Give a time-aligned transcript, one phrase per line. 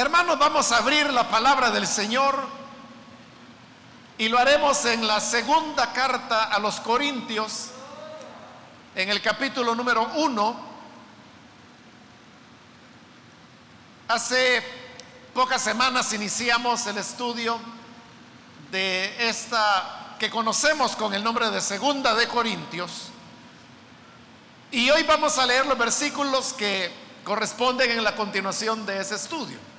[0.00, 2.34] Hermanos, vamos a abrir la palabra del Señor
[4.16, 7.66] y lo haremos en la segunda carta a los Corintios,
[8.94, 10.58] en el capítulo número uno.
[14.08, 14.64] Hace
[15.34, 17.60] pocas semanas iniciamos el estudio
[18.70, 23.08] de esta que conocemos con el nombre de Segunda de Corintios.
[24.70, 26.90] Y hoy vamos a leer los versículos que
[27.22, 29.69] corresponden en la continuación de ese estudio.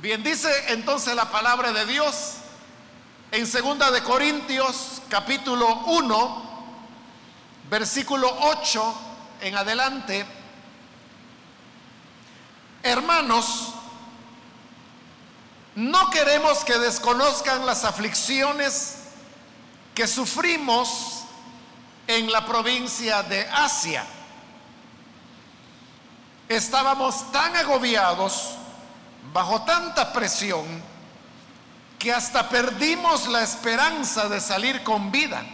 [0.00, 2.36] Bien, dice entonces la palabra de Dios
[3.32, 6.42] en Segunda de Corintios capítulo 1,
[7.68, 8.94] versículo 8
[9.42, 10.24] en adelante.
[12.82, 13.74] Hermanos,
[15.74, 19.00] no queremos que desconozcan las aflicciones
[19.94, 21.24] que sufrimos
[22.06, 24.06] en la provincia de Asia.
[26.48, 28.54] Estábamos tan agobiados,
[29.32, 30.64] bajo tanta presión,
[31.98, 35.44] que hasta perdimos la esperanza de salir con vida.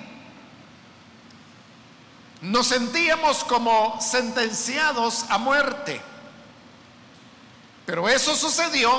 [2.41, 6.01] Nos sentíamos como sentenciados a muerte.
[7.85, 8.93] Pero eso sucedió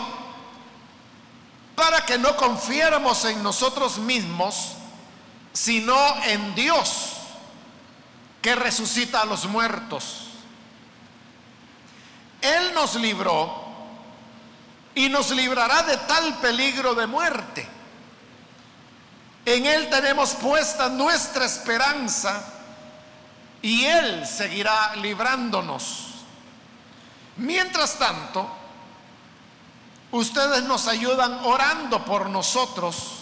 [1.76, 4.74] para que no confiáramos en nosotros mismos,
[5.54, 7.14] sino en Dios
[8.42, 10.28] que resucita a los muertos.
[12.42, 13.67] Él nos libró
[14.98, 17.68] y nos librará de tal peligro de muerte.
[19.46, 22.44] En Él tenemos puesta nuestra esperanza
[23.62, 26.16] y Él seguirá librándonos.
[27.38, 28.50] Mientras tanto,
[30.12, 33.18] ustedes nos ayudan orando por nosotros.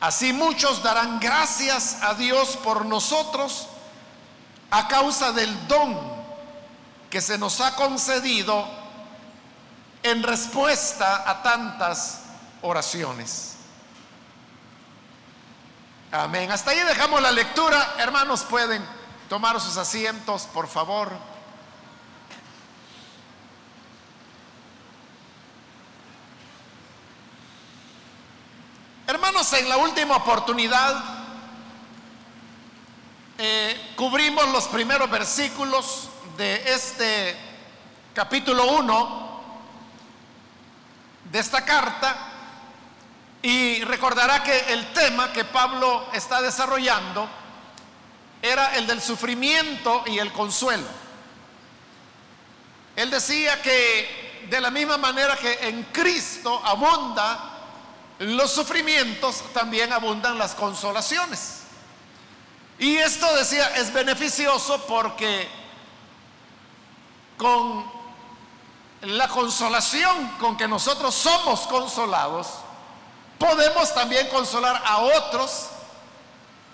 [0.00, 3.66] Así muchos darán gracias a Dios por nosotros
[4.70, 5.98] a causa del don
[7.10, 8.77] que se nos ha concedido
[10.10, 12.22] en respuesta a tantas
[12.62, 13.56] oraciones.
[16.10, 16.50] Amén.
[16.50, 17.96] Hasta ahí dejamos la lectura.
[17.98, 18.84] Hermanos, pueden
[19.28, 21.12] tomar sus asientos, por favor.
[29.06, 31.02] Hermanos, en la última oportunidad
[33.36, 37.36] eh, cubrimos los primeros versículos de este
[38.14, 39.27] capítulo 1
[41.30, 42.16] de esta carta
[43.42, 47.28] y recordará que el tema que Pablo está desarrollando
[48.42, 50.86] era el del sufrimiento y el consuelo.
[52.96, 57.58] Él decía que de la misma manera que en Cristo abunda
[58.18, 61.62] los sufrimientos también abundan las consolaciones.
[62.78, 65.48] Y esto decía es beneficioso porque
[67.36, 67.97] con
[69.02, 72.48] la consolación con que nosotros somos consolados,
[73.38, 75.68] podemos también consolar a otros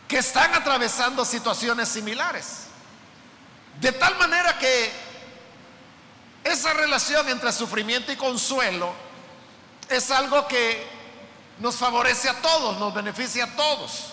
[0.09, 2.65] que están atravesando situaciones similares.
[3.81, 4.93] De tal manera que
[6.45, 8.93] esa relación entre sufrimiento y consuelo
[9.89, 10.87] es algo que
[11.59, 14.13] nos favorece a todos, nos beneficia a todos,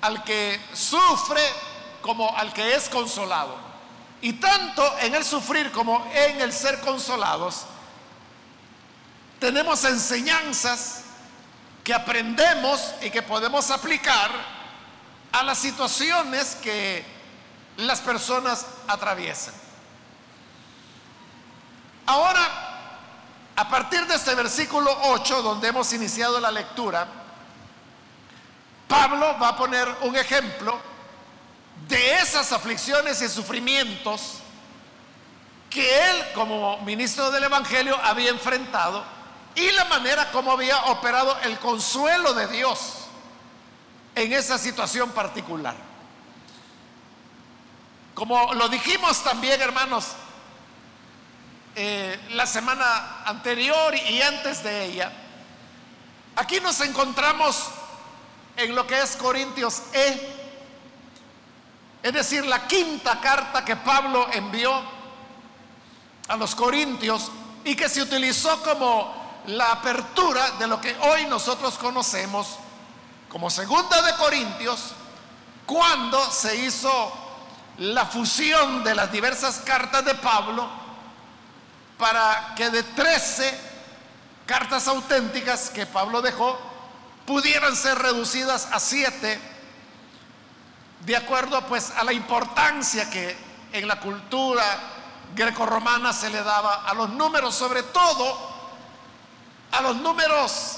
[0.00, 1.42] al que sufre
[2.00, 3.67] como al que es consolado.
[4.20, 7.66] Y tanto en el sufrir como en el ser consolados,
[9.38, 11.02] tenemos enseñanzas
[11.84, 14.30] que aprendemos y que podemos aplicar
[15.32, 17.04] a las situaciones que
[17.76, 19.54] las personas atraviesan.
[22.06, 22.40] Ahora,
[23.54, 27.06] a partir de este versículo 8, donde hemos iniciado la lectura,
[28.88, 30.80] Pablo va a poner un ejemplo
[31.88, 34.34] de esas aflicciones y sufrimientos
[35.70, 39.04] que él como ministro del Evangelio había enfrentado
[39.54, 42.98] y la manera como había operado el consuelo de Dios
[44.14, 45.74] en esa situación particular.
[48.14, 50.08] Como lo dijimos también, hermanos,
[51.74, 55.12] eh, la semana anterior y antes de ella,
[56.34, 57.68] aquí nos encontramos
[58.56, 60.37] en lo que es Corintios E,
[62.02, 64.72] es decir, la quinta carta que Pablo envió
[66.28, 67.30] a los Corintios
[67.64, 69.14] y que se utilizó como
[69.46, 72.58] la apertura de lo que hoy nosotros conocemos
[73.28, 74.92] como segunda de Corintios,
[75.66, 77.12] cuando se hizo
[77.78, 80.68] la fusión de las diversas cartas de Pablo
[81.98, 83.58] para que de 13
[84.46, 86.58] cartas auténticas que Pablo dejó
[87.26, 89.57] pudieran ser reducidas a 7
[91.08, 93.34] de acuerdo pues a la importancia que
[93.72, 94.62] en la cultura
[95.34, 98.38] grecorromana se le daba a los números, sobre todo
[99.72, 100.76] a los números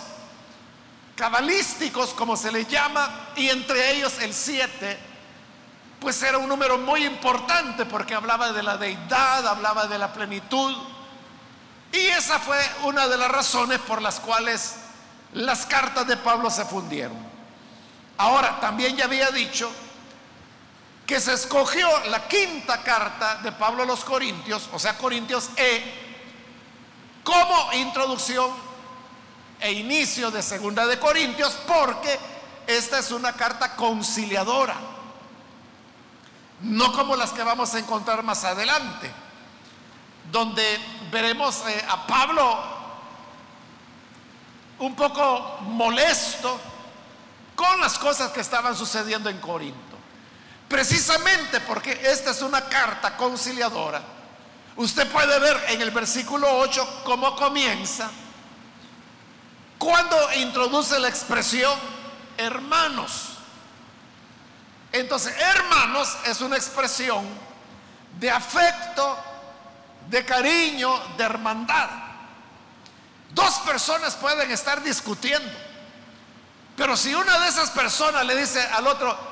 [1.17, 5.01] cabalísticos, como se les llama, y entre ellos el 7,
[5.99, 10.77] pues era un número muy importante porque hablaba de la deidad, hablaba de la plenitud.
[11.91, 14.77] Y esa fue una de las razones por las cuales
[15.33, 17.19] las cartas de Pablo se fundieron.
[18.17, 19.73] Ahora, también ya había dicho
[21.11, 25.83] que se escogió la quinta carta de Pablo a los Corintios, o sea, Corintios E,
[27.25, 28.49] como introducción
[29.59, 32.17] e inicio de Segunda de Corintios, porque
[32.65, 34.77] esta es una carta conciliadora,
[36.61, 39.11] no como las que vamos a encontrar más adelante,
[40.31, 40.79] donde
[41.11, 42.63] veremos eh, a Pablo
[44.79, 46.61] un poco molesto
[47.57, 49.90] con las cosas que estaban sucediendo en Corinto.
[50.71, 54.01] Precisamente porque esta es una carta conciliadora.
[54.77, 58.09] Usted puede ver en el versículo 8 cómo comienza
[59.79, 61.77] cuando introduce la expresión
[62.37, 63.31] hermanos.
[64.93, 67.27] Entonces, hermanos es una expresión
[68.21, 69.19] de afecto,
[70.09, 71.91] de cariño, de hermandad.
[73.31, 75.51] Dos personas pueden estar discutiendo,
[76.77, 79.30] pero si una de esas personas le dice al otro,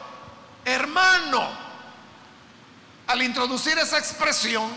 [0.73, 1.49] hermano,
[3.07, 4.71] al introducir esa expresión,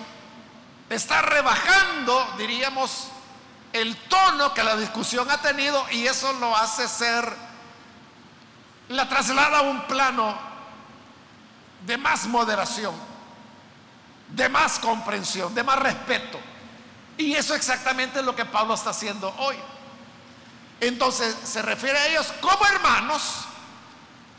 [0.90, 3.08] está rebajando, diríamos,
[3.74, 7.34] el tono que la discusión ha tenido y eso lo hace ser,
[8.90, 10.38] la traslada a un plano
[11.86, 12.94] de más moderación,
[14.30, 16.40] de más comprensión, de más respeto.
[17.18, 19.56] Y eso exactamente es lo que Pablo está haciendo hoy.
[20.80, 23.46] Entonces se refiere a ellos como hermanos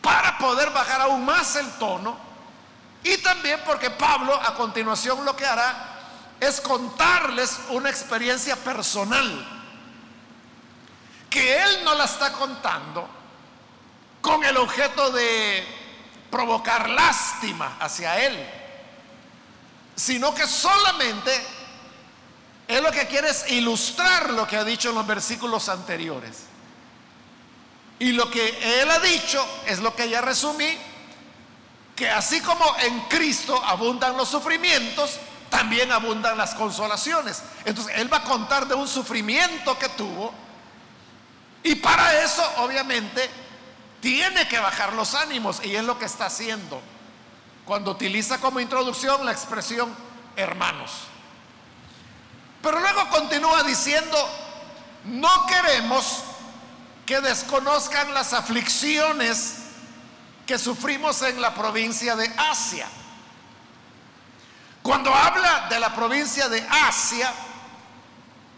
[0.03, 2.19] para poder bajar aún más el tono
[3.05, 5.89] y también porque Pablo a continuación lo que hará
[6.39, 9.63] es contarles una experiencia personal
[11.31, 13.09] que él no la está contando
[14.21, 15.65] con el objeto de
[16.31, 18.49] provocar lástima hacia él,
[19.97, 21.47] sino que solamente
[22.69, 26.45] él lo que quiere es ilustrar lo que ha dicho en los versículos anteriores.
[28.03, 30.77] Y lo que él ha dicho es lo que ya resumí,
[31.95, 37.45] que así como en Cristo abundan los sufrimientos, también abundan las consolaciones.
[37.65, 40.35] Entonces, Él va a contar de un sufrimiento que tuvo
[41.63, 43.31] y para eso, obviamente,
[44.01, 46.83] tiene que bajar los ánimos y es lo que está haciendo
[47.65, 49.95] cuando utiliza como introducción la expresión
[50.35, 50.91] hermanos.
[52.63, 54.19] Pero luego continúa diciendo,
[55.05, 56.25] no queremos
[57.13, 59.57] que desconozcan las aflicciones
[60.47, 62.89] que sufrimos en la provincia de Asia
[64.83, 67.33] cuando habla de la provincia de Asia,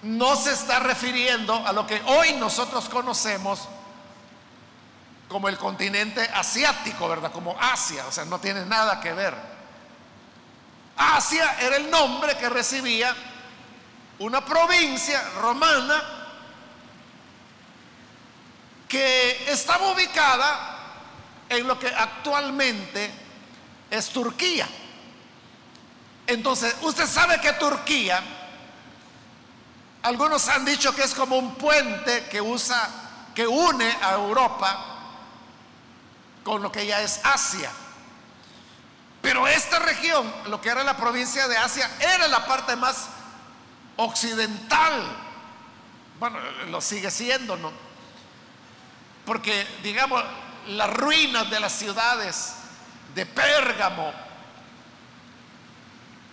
[0.02, 3.68] no se está refiriendo a lo que hoy nosotros conocemos
[5.28, 7.30] como el continente asiático, ¿verdad?
[7.30, 9.34] Como Asia, o sea, no tiene nada que ver.
[10.96, 13.14] Asia era el nombre que recibía
[14.18, 16.02] una provincia romana
[18.94, 20.78] que estaba ubicada
[21.48, 23.10] en lo que actualmente
[23.90, 24.68] es Turquía.
[26.28, 28.22] Entonces, usted sabe que Turquía,
[30.00, 32.88] algunos han dicho que es como un puente que usa,
[33.34, 34.86] que une a Europa
[36.44, 37.72] con lo que ya es Asia.
[39.20, 43.08] Pero esta región, lo que era la provincia de Asia, era la parte más
[43.96, 45.02] occidental.
[46.20, 46.38] Bueno,
[46.68, 47.83] lo sigue siendo, ¿no?
[49.24, 50.22] Porque, digamos,
[50.68, 52.54] las ruinas de las ciudades
[53.14, 54.12] de Pérgamo,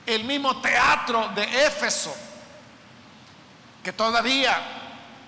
[0.05, 2.13] el mismo teatro de Éfeso,
[3.83, 4.59] que todavía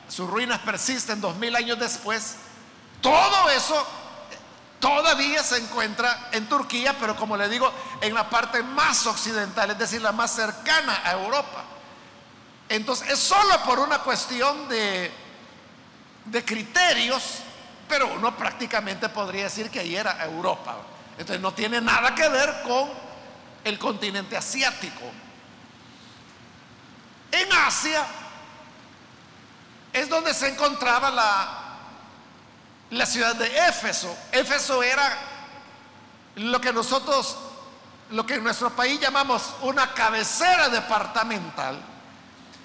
[0.08, 2.36] sus ruinas persisten dos mil años después,
[3.02, 3.88] todo eso
[4.80, 9.78] todavía se encuentra en Turquía, pero como le digo, en la parte más occidental, es
[9.78, 11.64] decir, la más cercana a Europa.
[12.68, 15.10] Entonces, es solo por una cuestión de,
[16.26, 17.40] de criterios,
[17.94, 20.78] pero uno prácticamente podría decir que ahí era Europa.
[21.12, 22.90] Entonces, no tiene nada que ver con
[23.64, 25.04] el continente asiático.
[27.32, 28.04] En Asia
[29.94, 31.78] es donde se encontraba la,
[32.90, 34.18] la ciudad de Éfeso.
[34.32, 35.16] Éfeso era
[36.38, 37.38] lo que nosotros,
[38.10, 41.80] lo que en nuestro país llamamos una cabecera departamental.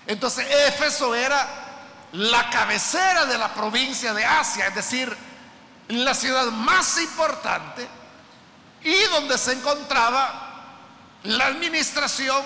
[0.06, 1.68] Entonces Éfeso era
[2.12, 5.17] la cabecera de la provincia de Asia, es decir,
[5.88, 7.87] la ciudad más importante
[8.83, 10.49] y donde se encontraba
[11.25, 12.43] la administración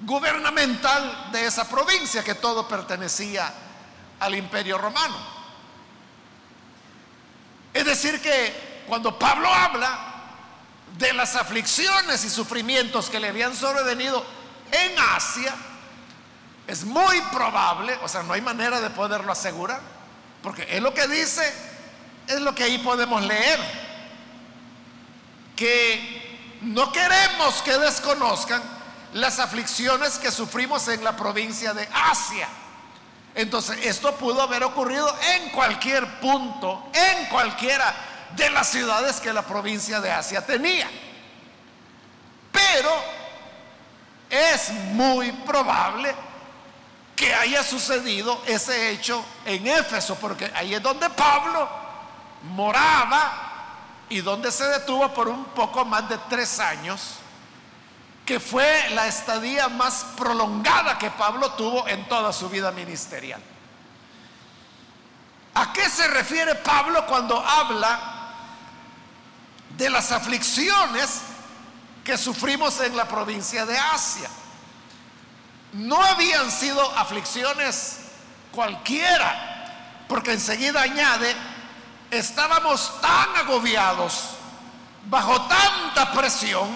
[0.00, 3.52] gubernamental de esa provincia, que todo pertenecía
[4.18, 5.16] al imperio romano.
[7.72, 9.98] Es decir, que cuando Pablo habla
[10.98, 14.24] de las aflicciones y sufrimientos que le habían sobrevenido
[14.72, 15.54] en Asia,
[16.70, 19.80] es muy probable, o sea, no hay manera de poderlo asegurar,
[20.40, 21.42] porque es lo que dice,
[22.28, 23.58] es lo que ahí podemos leer,
[25.56, 28.62] que no queremos que desconozcan
[29.14, 32.48] las aflicciones que sufrimos en la provincia de Asia.
[33.34, 37.92] Entonces, esto pudo haber ocurrido en cualquier punto, en cualquiera
[38.36, 40.88] de las ciudades que la provincia de Asia tenía.
[42.52, 42.90] Pero
[44.30, 46.29] es muy probable
[47.20, 51.68] que haya sucedido ese hecho en Éfeso, porque ahí es donde Pablo
[52.44, 57.16] moraba y donde se detuvo por un poco más de tres años,
[58.24, 63.42] que fue la estadía más prolongada que Pablo tuvo en toda su vida ministerial.
[65.52, 68.00] ¿A qué se refiere Pablo cuando habla
[69.76, 71.20] de las aflicciones
[72.02, 74.30] que sufrimos en la provincia de Asia?
[75.72, 77.98] No habían sido aflicciones
[78.52, 81.34] cualquiera, porque enseguida añade,
[82.10, 84.30] estábamos tan agobiados,
[85.06, 86.68] bajo tanta presión,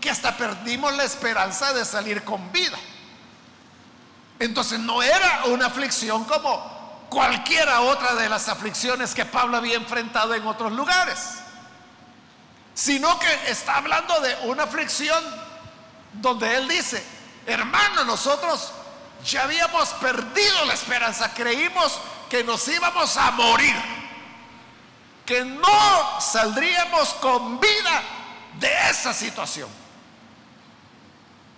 [0.00, 2.78] que hasta perdimos la esperanza de salir con vida.
[4.38, 10.34] Entonces no era una aflicción como cualquiera otra de las aflicciones que Pablo había enfrentado
[10.34, 11.36] en otros lugares,
[12.72, 15.22] sino que está hablando de una aflicción
[16.14, 17.04] donde él dice,
[17.50, 18.70] Hermano, nosotros
[19.24, 23.74] ya habíamos perdido la esperanza, creímos que nos íbamos a morir,
[25.26, 28.02] que no saldríamos con vida
[28.60, 29.68] de esa situación.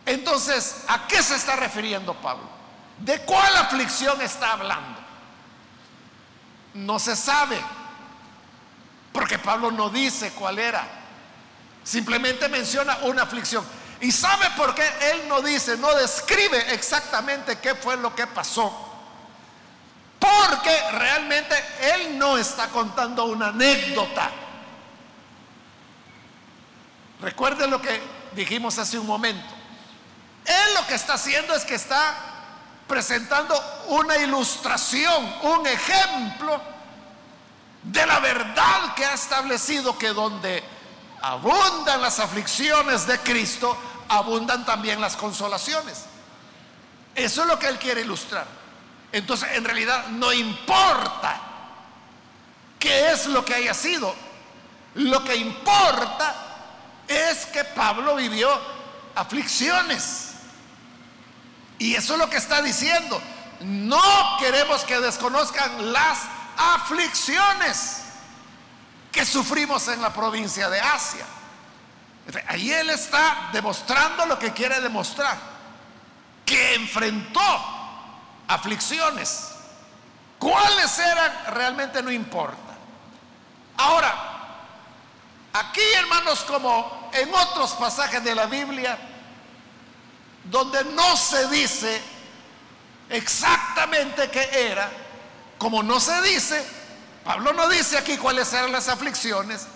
[0.07, 2.49] Entonces, ¿a qué se está refiriendo Pablo?
[2.97, 4.99] ¿De cuál aflicción está hablando?
[6.73, 7.61] No se sabe,
[9.13, 10.89] porque Pablo no dice cuál era,
[11.85, 13.82] simplemente menciona una aflicción.
[14.03, 14.83] ¿Y sabe por qué
[15.13, 18.91] él no dice, no describe exactamente qué fue lo que pasó?
[20.19, 24.29] Porque realmente él no está contando una anécdota.
[27.21, 29.55] Recuerde lo que dijimos hace un momento.
[30.45, 32.17] Él lo que está haciendo es que está
[32.89, 33.55] presentando
[33.87, 36.61] una ilustración, un ejemplo
[37.85, 40.73] de la verdad que ha establecido que donde
[41.23, 43.77] abundan las aflicciones de Cristo,
[44.19, 46.05] abundan también las consolaciones.
[47.15, 48.47] Eso es lo que él quiere ilustrar.
[49.13, 51.41] Entonces, en realidad, no importa
[52.79, 54.15] qué es lo que haya sido.
[54.95, 56.35] Lo que importa
[57.09, 58.51] es que Pablo vivió
[59.15, 60.31] aflicciones.
[61.79, 63.21] Y eso es lo que está diciendo.
[63.61, 66.19] No queremos que desconozcan las
[66.57, 68.03] aflicciones
[69.11, 71.27] que sufrimos en la provincia de Asia.
[72.47, 75.37] Ahí él está demostrando lo que quiere demostrar,
[76.45, 77.41] que enfrentó
[78.47, 79.49] aflicciones.
[80.39, 81.33] ¿Cuáles eran?
[81.55, 82.73] Realmente no importa.
[83.77, 84.15] Ahora,
[85.53, 88.99] aquí hermanos, como en otros pasajes de la Biblia,
[90.45, 92.01] donde no se dice
[93.09, 94.91] exactamente qué era,
[95.59, 96.65] como no se dice,
[97.25, 99.67] Pablo no dice aquí cuáles eran las aflicciones,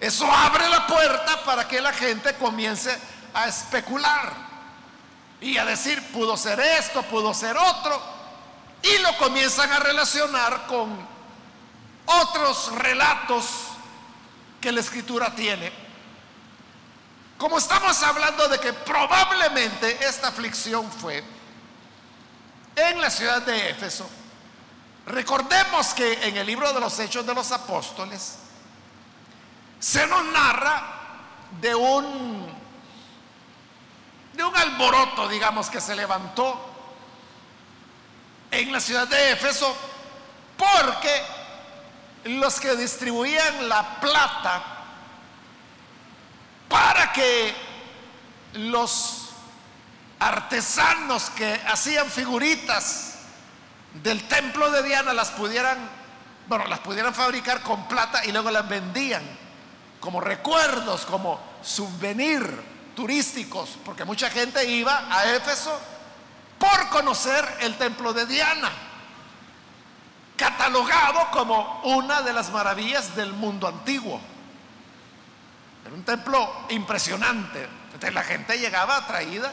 [0.00, 2.96] eso abre la puerta para que la gente comience
[3.34, 4.32] a especular
[5.40, 8.00] y a decir, pudo ser esto, pudo ser otro,
[8.82, 11.06] y lo comienzan a relacionar con
[12.06, 13.44] otros relatos
[14.60, 15.72] que la escritura tiene.
[17.36, 21.22] Como estamos hablando de que probablemente esta aflicción fue
[22.74, 24.08] en la ciudad de Éfeso,
[25.06, 28.38] recordemos que en el libro de los Hechos de los Apóstoles,
[29.78, 30.82] se nos narra
[31.60, 32.58] de un
[34.34, 36.56] de un alboroto, digamos, que se levantó
[38.52, 39.76] en la ciudad de Éfeso
[40.56, 41.22] porque
[42.24, 44.62] los que distribuían la plata
[46.68, 47.52] para que
[48.54, 49.30] los
[50.20, 53.18] artesanos que hacían figuritas
[53.94, 55.78] del templo de Diana las pudieran,
[56.46, 59.47] bueno, las pudieran fabricar con plata y luego las vendían
[60.00, 62.42] como recuerdos, como souvenir
[62.94, 65.78] turísticos, porque mucha gente iba a Éfeso
[66.58, 68.70] por conocer el templo de Diana,
[70.36, 74.20] catalogado como una de las maravillas del mundo antiguo.
[75.84, 77.66] Era un templo impresionante.
[77.86, 79.52] Entonces la gente llegaba atraída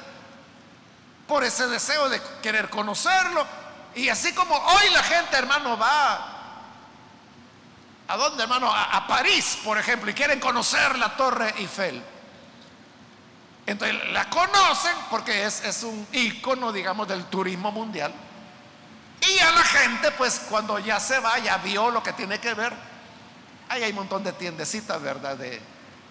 [1.27, 3.45] por ese deseo de querer conocerlo.
[3.95, 6.34] Y así como hoy la gente, hermano, va
[8.07, 8.71] ¿A dónde, hermano?
[8.71, 12.03] A, París, por ejemplo, y quieren conocer la Torre Eiffel.
[13.65, 18.13] Entonces la conocen porque es, un icono, digamos, del turismo mundial.
[19.27, 22.53] Y a la gente, pues cuando ya se va, ya vio lo que tiene que
[22.53, 22.73] ver.
[23.69, 25.35] Ahí hay un montón de tiendecitas, ¿verdad?
[25.35, 25.59] De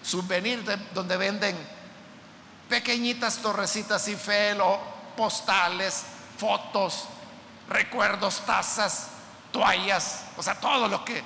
[0.03, 1.55] souvenir, donde venden
[2.67, 4.81] pequeñitas torrecitas Eiffel o
[5.15, 6.03] postales,
[6.37, 7.05] fotos,
[7.69, 9.07] recuerdos, tazas,
[9.51, 11.23] toallas, o sea, todo lo que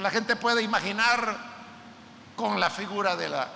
[0.00, 1.36] la gente puede imaginar
[2.36, 3.48] con la figura de la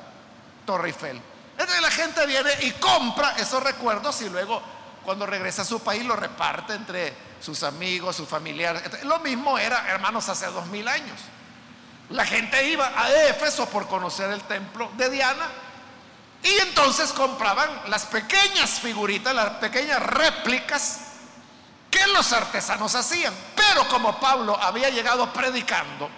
[0.67, 1.21] Torre Eiffel.
[1.53, 4.61] Entonces la gente viene y compra esos recuerdos y luego
[5.05, 9.05] cuando regresa a su país lo reparte entre sus amigos, sus familiares.
[9.05, 11.19] lo mismo era, hermanos, hace dos mil años.
[12.11, 15.47] La gente iba a Éfeso por conocer el templo de Diana
[16.43, 21.01] y entonces compraban las pequeñas figuritas, las pequeñas réplicas
[21.91, 23.33] que los artesanos hacían.
[23.55, 26.11] Pero como Pablo había llegado predicando,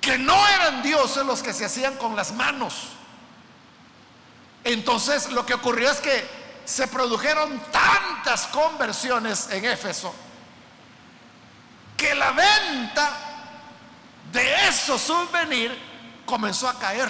[0.00, 2.90] que no eran dioses los que se hacían con las manos.
[4.64, 6.28] Entonces lo que ocurrió es que
[6.64, 10.14] se produjeron tantas conversiones en Éfeso
[11.96, 13.10] que la venta
[14.30, 15.74] de esos souvenirs
[16.24, 17.08] comenzó a caer,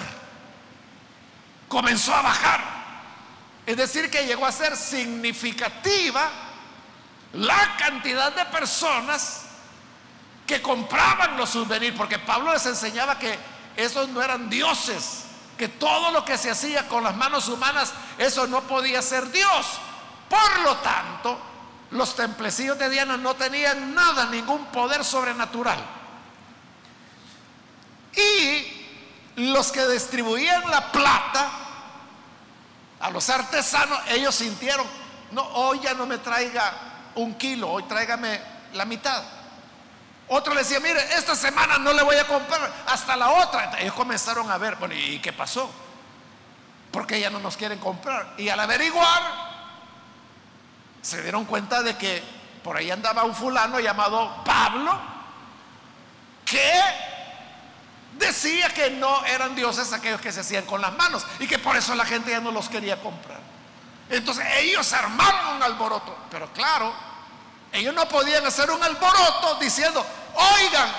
[1.67, 2.79] comenzó a bajar.
[3.65, 6.31] Es decir, que llegó a ser significativa
[7.33, 9.43] la cantidad de personas
[10.49, 13.37] que compraban los souvenirs, porque Pablo les enseñaba que
[13.75, 15.25] esos no eran dioses,
[15.55, 19.67] que todo lo que se hacía con las manos humanas, eso no podía ser Dios.
[20.27, 21.37] Por lo tanto,
[21.91, 25.77] los templecillos de Diana no tenían nada, ningún poder sobrenatural.
[28.15, 31.51] Y los que distribuían la plata
[33.01, 34.87] a los artesanos, ellos sintieron,
[35.29, 36.73] no, hoy ya no me traiga
[37.13, 38.41] un kilo, hoy tráigame
[38.73, 39.38] la mitad.
[40.29, 43.79] Otro le decía, mire, esta semana no le voy a comprar, hasta la otra.
[43.79, 45.69] Ellos comenzaron a ver, bueno, ¿y qué pasó?
[46.91, 48.33] Porque ya no nos quieren comprar.
[48.37, 49.21] Y al averiguar,
[51.01, 52.23] se dieron cuenta de que
[52.63, 54.99] por ahí andaba un fulano llamado Pablo,
[56.45, 56.81] que
[58.13, 61.75] decía que no eran dioses aquellos que se hacían con las manos y que por
[61.75, 63.39] eso la gente ya no los quería comprar.
[64.09, 66.93] Entonces ellos armaron un alboroto, pero claro,
[67.71, 70.89] ellos no podían hacer un alboroto diciendo, oigan,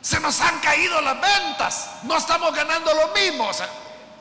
[0.00, 3.48] se nos han caído las ventas, no estamos ganando lo mismo.
[3.48, 3.68] O sea,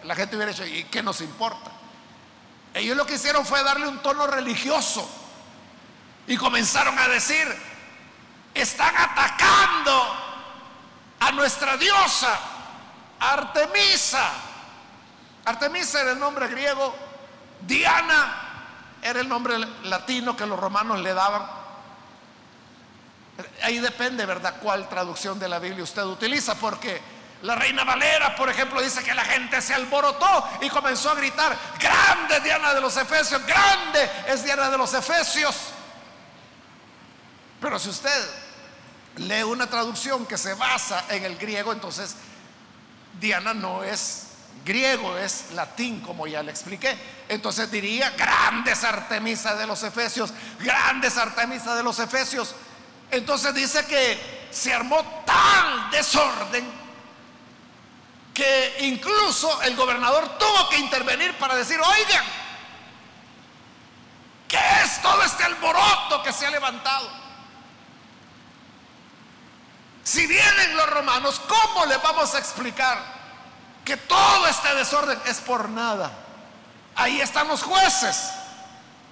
[0.03, 1.71] la gente hubiera dicho, ¿y qué nos importa?
[2.73, 5.07] Ellos lo que hicieron fue darle un tono religioso
[6.25, 7.47] y comenzaron a decir,
[8.53, 10.15] están atacando
[11.19, 12.39] a nuestra diosa,
[13.19, 14.29] Artemisa.
[15.45, 16.95] Artemisa era el nombre griego,
[17.61, 18.53] Diana
[19.01, 21.62] era el nombre latino que los romanos le daban.
[23.63, 27.01] Ahí depende, ¿verdad?, cuál traducción de la Biblia usted utiliza, porque
[27.41, 31.57] la reina Valera, por ejemplo, dice que la gente se alborotó y comenzó a gritar,
[31.79, 35.55] grande Diana de los Efesios, grande es Diana de los Efesios.
[37.59, 38.29] Pero si usted
[39.17, 42.15] lee una traducción que se basa en el griego, entonces
[43.19, 44.27] Diana no es
[44.63, 46.97] griego, es latín, como ya le expliqué.
[47.27, 52.55] Entonces diría, grandes Artemisa de los Efesios, grandes Artemisa de los Efesios.
[53.13, 56.83] Entonces dice que se armó tal desorden
[58.33, 62.25] que incluso el gobernador tuvo que intervenir para decir, oigan,
[64.47, 67.09] ¿qué es todo este alboroto que se ha levantado?
[70.03, 73.13] Si vienen los romanos, ¿cómo le vamos a explicar
[73.83, 76.11] que todo este desorden es por nada.
[76.95, 78.31] Ahí están los jueces.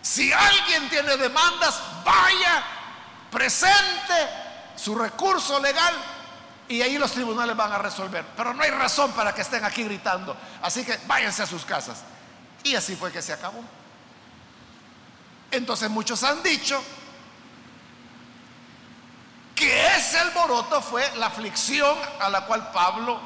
[0.02, 2.64] Si alguien tiene demandas, vaya,
[3.32, 4.30] presente
[4.76, 5.94] su recurso legal
[6.68, 8.26] y ahí los tribunales van a resolver.
[8.36, 10.36] Pero no hay razón para que estén aquí gritando.
[10.62, 12.04] Así que váyanse a sus casas.
[12.64, 13.64] Y así fue que se acabó.
[15.52, 16.82] Entonces muchos han dicho
[19.54, 23.20] que ese alboroto fue la aflicción a la cual Pablo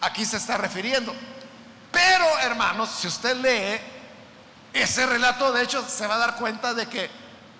[0.00, 1.14] aquí se está refiriendo.
[1.90, 3.80] Pero, hermanos, si usted lee
[4.72, 7.10] ese relato, de hecho, se va a dar cuenta de que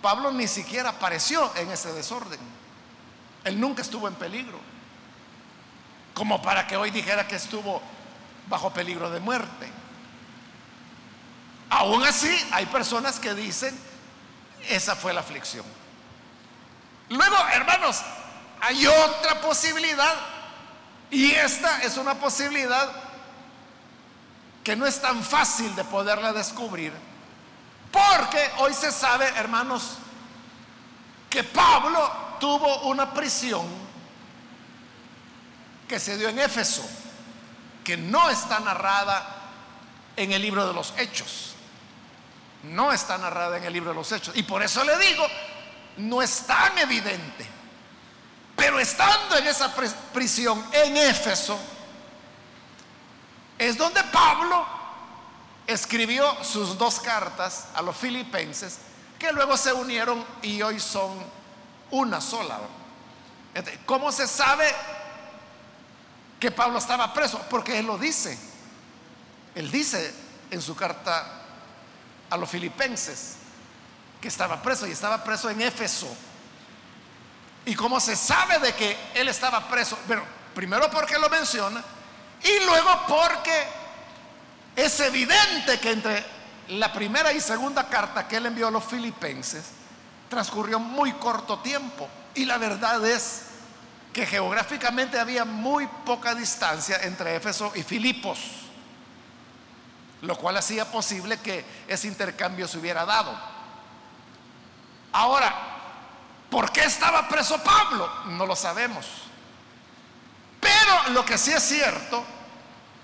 [0.06, 2.38] Pablo ni siquiera apareció en ese desorden.
[3.42, 4.56] Él nunca estuvo en peligro.
[6.14, 7.82] Como para que hoy dijera que estuvo
[8.48, 9.68] bajo peligro de muerte.
[11.70, 13.76] Aún así, hay personas que dicen,
[14.68, 15.66] esa fue la aflicción.
[17.08, 18.00] Luego, hermanos,
[18.60, 20.14] hay otra posibilidad
[21.10, 22.92] y esta es una posibilidad
[24.62, 26.92] que no es tan fácil de poderla descubrir,
[27.96, 29.96] Porque hoy se sabe, hermanos,
[31.30, 33.66] que Pablo tuvo una prisión
[35.88, 36.86] que se dio en Éfeso,
[37.82, 39.26] que no está narrada
[40.14, 41.54] en el libro de los Hechos.
[42.64, 44.36] No está narrada en el libro de los Hechos.
[44.36, 45.26] Y por eso le digo,
[45.96, 47.46] no es tan evidente.
[48.56, 49.74] Pero estando en esa
[50.12, 51.58] prisión en Éfeso,
[53.58, 54.75] es donde Pablo
[55.66, 58.78] escribió sus dos cartas a los filipenses,
[59.18, 61.12] que luego se unieron y hoy son
[61.90, 62.58] una sola.
[63.84, 64.72] ¿Cómo se sabe
[66.38, 67.40] que Pablo estaba preso?
[67.48, 68.38] Porque él lo dice.
[69.54, 70.14] Él dice
[70.50, 71.26] en su carta
[72.28, 73.36] a los filipenses
[74.20, 76.14] que estaba preso y estaba preso en Éfeso.
[77.64, 79.98] ¿Y cómo se sabe de que él estaba preso?
[80.06, 80.22] Bueno,
[80.54, 81.82] primero porque lo menciona
[82.42, 83.66] y luego porque
[84.76, 86.24] es evidente que entre
[86.68, 89.64] la primera y segunda carta que él envió a los filipenses
[90.28, 92.08] transcurrió muy corto tiempo.
[92.34, 93.46] Y la verdad es
[94.12, 98.38] que geográficamente había muy poca distancia entre Éfeso y Filipos,
[100.20, 103.34] lo cual hacía posible que ese intercambio se hubiera dado.
[105.12, 105.54] Ahora,
[106.50, 108.10] ¿por qué estaba preso Pablo?
[108.26, 109.06] No lo sabemos.
[110.60, 112.35] Pero lo que sí es cierto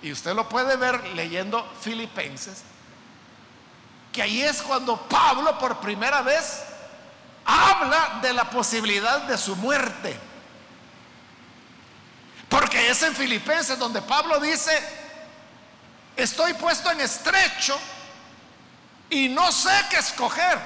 [0.03, 2.63] y usted lo puede ver leyendo Filipenses,
[4.13, 6.65] que ahí es cuando Pablo por primera vez
[7.45, 10.19] habla de la posibilidad de su muerte.
[12.49, 14.73] Porque es en Filipenses donde Pablo dice,
[16.17, 17.79] estoy puesto en estrecho
[19.09, 20.59] y no sé qué escoger,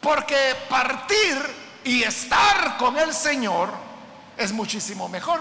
[0.00, 3.70] porque partir y estar con el Señor
[4.36, 5.40] es muchísimo mejor.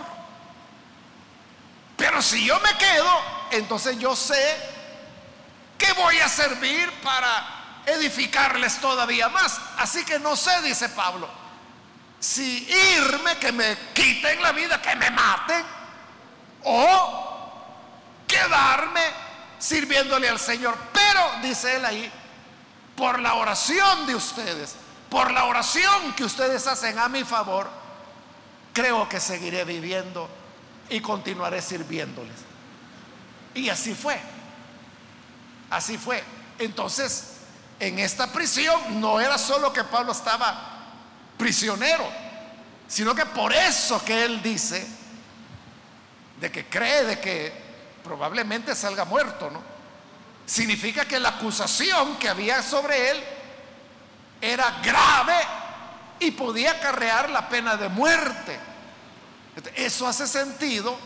[2.11, 3.09] Pero si yo me quedo,
[3.51, 4.57] entonces yo sé
[5.77, 9.57] que voy a servir para edificarles todavía más.
[9.77, 11.29] Así que no sé, dice Pablo,
[12.19, 15.65] si irme, que me quiten la vida, que me maten,
[16.65, 17.53] o
[18.27, 19.03] quedarme
[19.57, 20.77] sirviéndole al Señor.
[20.91, 22.11] Pero, dice él ahí,
[22.97, 24.75] por la oración de ustedes,
[25.09, 27.69] por la oración que ustedes hacen a mi favor,
[28.73, 30.40] creo que seguiré viviendo
[30.91, 32.35] y continuaré sirviéndoles.
[33.55, 34.19] Y así fue.
[35.69, 36.21] Así fue.
[36.59, 37.37] Entonces,
[37.79, 40.69] en esta prisión no era solo que Pablo estaba
[41.37, 42.07] prisionero,
[42.87, 44.85] sino que por eso que él dice
[46.41, 47.53] de que cree de que
[48.03, 49.61] probablemente salga muerto, ¿no?
[50.45, 53.23] Significa que la acusación que había sobre él
[54.41, 55.37] era grave
[56.19, 58.70] y podía acarrear la pena de muerte.
[59.75, 60.97] Eso hace sentido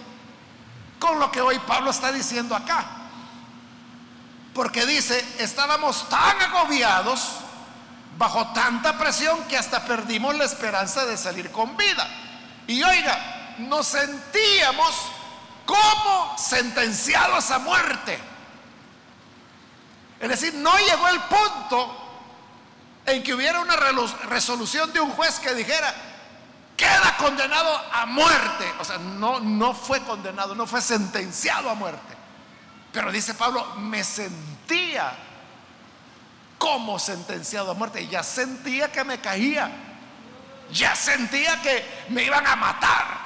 [1.00, 2.86] con lo que hoy Pablo está diciendo acá.
[4.54, 7.32] Porque dice, estábamos tan agobiados
[8.18, 12.08] bajo tanta presión que hasta perdimos la esperanza de salir con vida.
[12.68, 14.96] Y oiga, nos sentíamos
[15.66, 18.18] como sentenciados a muerte.
[20.20, 22.02] Es decir, no llegó el punto
[23.06, 25.94] en que hubiera una resolución de un juez que dijera,
[26.76, 28.66] queda condenado a muerte.
[28.80, 32.16] O sea, no, no fue condenado, no fue sentenciado a muerte.
[32.92, 35.14] Pero dice Pablo, me sentía
[36.58, 38.08] como sentenciado a muerte.
[38.08, 39.72] Ya sentía que me caía.
[40.72, 43.26] Ya sentía que me iban a matar.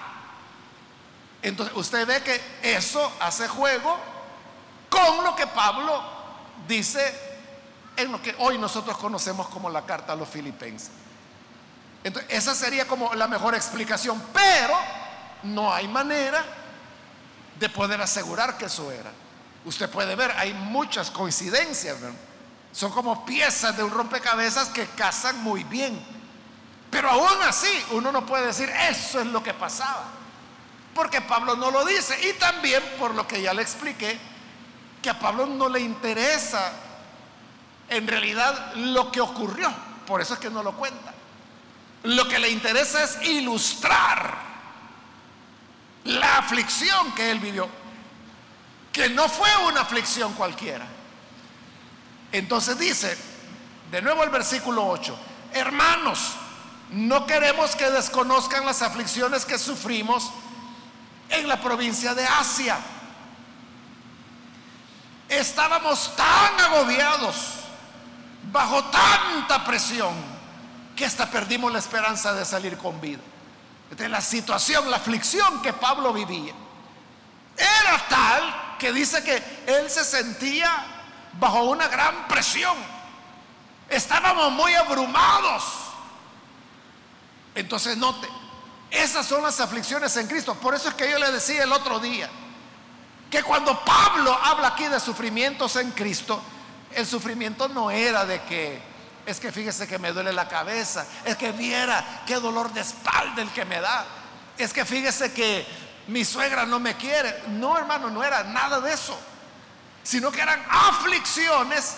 [1.42, 3.98] Entonces usted ve que eso hace juego
[4.90, 6.04] con lo que Pablo
[6.68, 7.30] dice
[7.96, 10.92] en lo que hoy nosotros conocemos como la carta a los filipenses.
[12.04, 14.78] Entonces, esa sería como la mejor explicación, pero
[15.44, 16.44] no hay manera
[17.60, 19.12] de poder asegurar que eso era.
[19.66, 21.98] Usted puede ver, hay muchas coincidencias,
[22.72, 26.02] son como piezas de un rompecabezas que casan muy bien.
[26.90, 30.06] Pero aún así, uno no puede decir eso es lo que pasaba,
[30.96, 32.18] porque Pablo no lo dice.
[32.28, 34.18] Y también, por lo que ya le expliqué,
[35.02, 36.72] que a Pablo no le interesa
[37.90, 39.72] en realidad lo que ocurrió,
[40.08, 41.14] por eso es que no lo cuenta.
[42.04, 44.38] Lo que le interesa es ilustrar
[46.06, 47.68] la aflicción que él vivió,
[48.92, 50.86] que no fue una aflicción cualquiera.
[52.32, 53.18] Entonces dice,
[53.92, 55.18] de nuevo el versículo 8,
[55.54, 56.34] hermanos,
[56.92, 60.32] no queremos que desconozcan las aflicciones que sufrimos
[61.30, 62.78] en la provincia de Asia.
[65.28, 67.36] Estábamos tan agobiados,
[68.52, 70.14] bajo tanta presión,
[71.00, 73.22] que hasta perdimos la esperanza de salir con vida.
[73.92, 76.54] De la situación, la aflicción que Pablo vivía,
[77.56, 80.70] era tal que dice que él se sentía
[81.40, 82.76] bajo una gran presión.
[83.88, 85.64] Estábamos muy abrumados.
[87.56, 88.28] Entonces note,
[88.92, 90.54] esas son las aflicciones en Cristo.
[90.56, 92.30] Por eso es que yo le decía el otro día,
[93.32, 96.42] que cuando Pablo habla aquí de sufrimientos en Cristo,
[96.92, 98.89] el sufrimiento no era de que,
[99.30, 103.42] es que fíjese que me duele la cabeza, es que viera qué dolor de espalda
[103.42, 104.06] el que me da,
[104.58, 105.66] es que fíjese que
[106.08, 107.44] mi suegra no me quiere.
[107.50, 109.18] No, hermano, no era nada de eso,
[110.04, 111.96] sino que eran aflicciones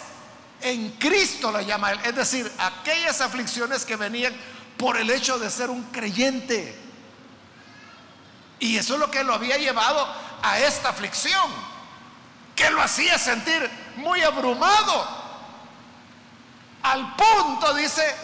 [0.62, 2.00] en Cristo, la llama él.
[2.04, 4.36] Es decir, aquellas aflicciones que venían
[4.78, 6.78] por el hecho de ser un creyente.
[8.60, 10.08] Y eso es lo que lo había llevado
[10.44, 11.50] a esta aflicción,
[12.56, 15.21] que lo hacía sentir muy abrumado,
[16.84, 18.16] al punto, dice,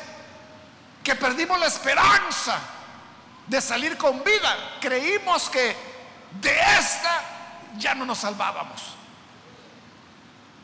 [1.03, 2.59] que perdimos la esperanza
[3.47, 4.77] de salir con vida.
[4.81, 5.75] Creímos que
[6.41, 7.21] de esta
[7.77, 8.95] ya no nos salvábamos.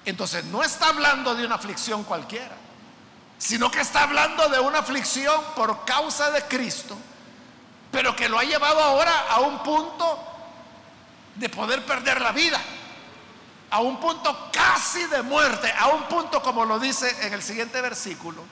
[0.05, 2.55] Entonces no está hablando de una aflicción cualquiera,
[3.37, 6.97] sino que está hablando de una aflicción por causa de Cristo,
[7.91, 10.19] pero que lo ha llevado ahora a un punto
[11.35, 12.59] de poder perder la vida,
[13.73, 17.81] a un punto casi de muerte, a un punto como lo dice en el siguiente
[17.81, 18.43] versículo,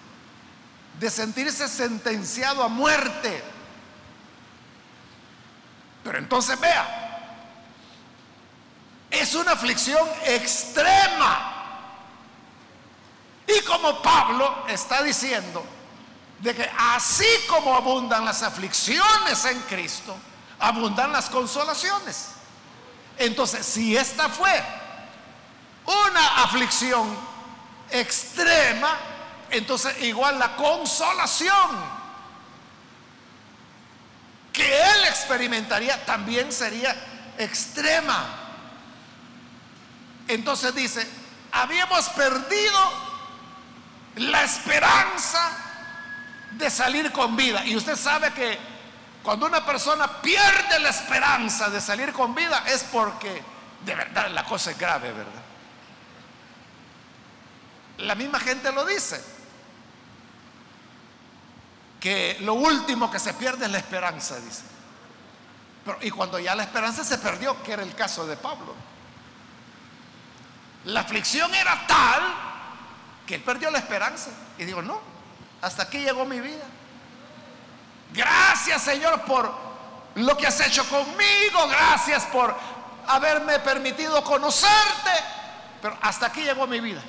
[0.99, 3.43] de sentirse sentenciado a muerte.
[6.03, 7.37] Pero entonces vea,
[9.11, 11.53] es una aflicción extrema.
[13.45, 15.63] Y como Pablo está diciendo,
[16.39, 20.17] de que así como abundan las aflicciones en Cristo,
[20.57, 22.29] abundan las consolaciones.
[23.19, 24.80] Entonces, si esta fue
[25.85, 27.17] una aflicción
[27.89, 28.97] extrema,
[29.49, 32.01] entonces igual la consolación
[34.53, 36.95] que él experimentaría también sería
[37.37, 38.25] extrema.
[40.27, 41.07] Entonces dice,
[41.51, 43.11] habíamos perdido
[44.15, 45.57] la esperanza
[46.51, 47.65] de salir con vida.
[47.65, 48.57] Y usted sabe que
[49.23, 53.43] cuando una persona pierde la esperanza de salir con vida es porque
[53.85, 55.40] de verdad la cosa es grave, ¿verdad?
[58.01, 59.23] La misma gente lo dice
[61.99, 64.63] que lo último que se pierde es la esperanza, dice.
[66.01, 68.73] Y cuando ya la esperanza se perdió, que era el caso de Pablo,
[70.85, 72.21] la aflicción era tal
[73.27, 74.31] que él perdió la esperanza.
[74.57, 74.99] Y digo, no,
[75.61, 76.65] hasta aquí llegó mi vida.
[78.13, 79.53] Gracias Señor por
[80.15, 82.53] lo que has hecho conmigo, gracias por
[83.07, 85.11] haberme permitido conocerte,
[85.81, 87.01] pero hasta aquí llegó mi vida.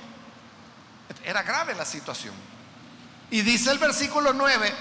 [1.24, 2.34] Era grave la situación.
[3.30, 4.74] Y dice el versículo 9,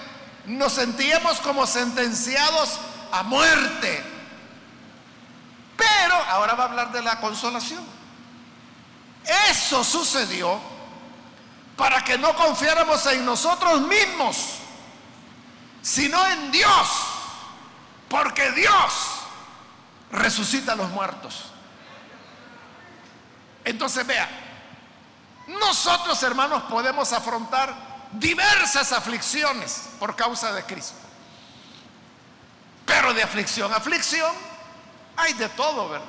[0.48, 2.80] nos sentíamos como sentenciados
[3.12, 4.04] a muerte.
[5.78, 7.84] Pero ahora va a hablar de la consolación.
[9.50, 10.60] Eso sucedió
[11.78, 14.58] para que no confiáramos en nosotros mismos,
[15.82, 16.90] sino en Dios.
[18.10, 19.22] Porque Dios
[20.12, 21.46] resucita a los muertos.
[23.64, 24.28] Entonces vea,
[25.60, 27.74] nosotros hermanos podemos afrontar
[28.12, 30.98] diversas aflicciones por causa de Cristo.
[32.86, 34.34] Pero de aflicción a aflicción
[35.16, 36.08] hay de todo, ¿verdad?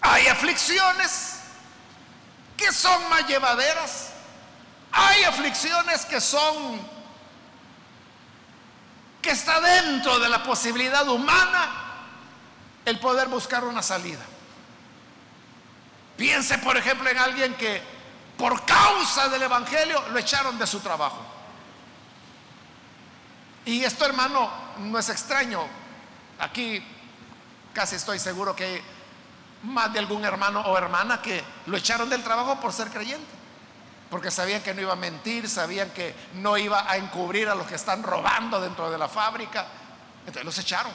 [0.00, 1.40] Hay aflicciones
[2.56, 4.10] que son más llevaderas.
[4.92, 6.94] Hay aflicciones que son
[9.20, 11.70] que está dentro de la posibilidad humana
[12.84, 14.20] el poder buscar una salida.
[16.16, 17.82] Piense, por ejemplo, en alguien que
[18.36, 21.20] por causa del Evangelio lo echaron de su trabajo.
[23.64, 25.66] Y esto, hermano, no es extraño.
[26.38, 26.82] Aquí
[27.72, 28.82] casi estoy seguro que hay
[29.62, 33.32] más de algún hermano o hermana que lo echaron del trabajo por ser creyente.
[34.10, 37.66] Porque sabían que no iba a mentir, sabían que no iba a encubrir a los
[37.66, 39.66] que están robando dentro de la fábrica.
[40.20, 40.92] Entonces los echaron.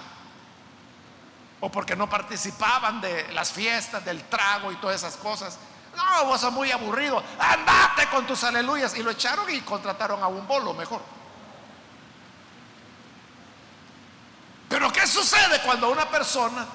[1.62, 5.58] O porque no participaban de las fiestas, del trago y todas esas cosas.
[5.96, 7.22] No, vos sos muy aburrido.
[7.38, 8.96] Andate con tus aleluyas.
[8.96, 11.02] Y lo echaron y contrataron a un bolo mejor.
[14.70, 16.66] Pero ¿qué sucede cuando una persona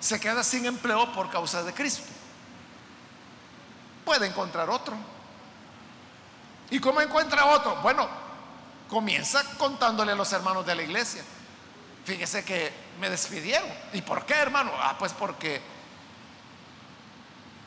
[0.00, 2.02] se queda sin empleo por causa de Cristo?
[4.04, 4.94] Puede encontrar otro.
[6.70, 7.76] ¿Y cómo encuentra otro?
[7.76, 8.08] Bueno,
[8.88, 11.24] comienza contándole a los hermanos de la iglesia.
[12.06, 13.68] Fíjese que me despidieron.
[13.92, 14.72] ¿Y por qué, hermano?
[14.78, 15.60] Ah, pues porque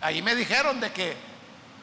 [0.02, 1.16] Ahí me dijeron de que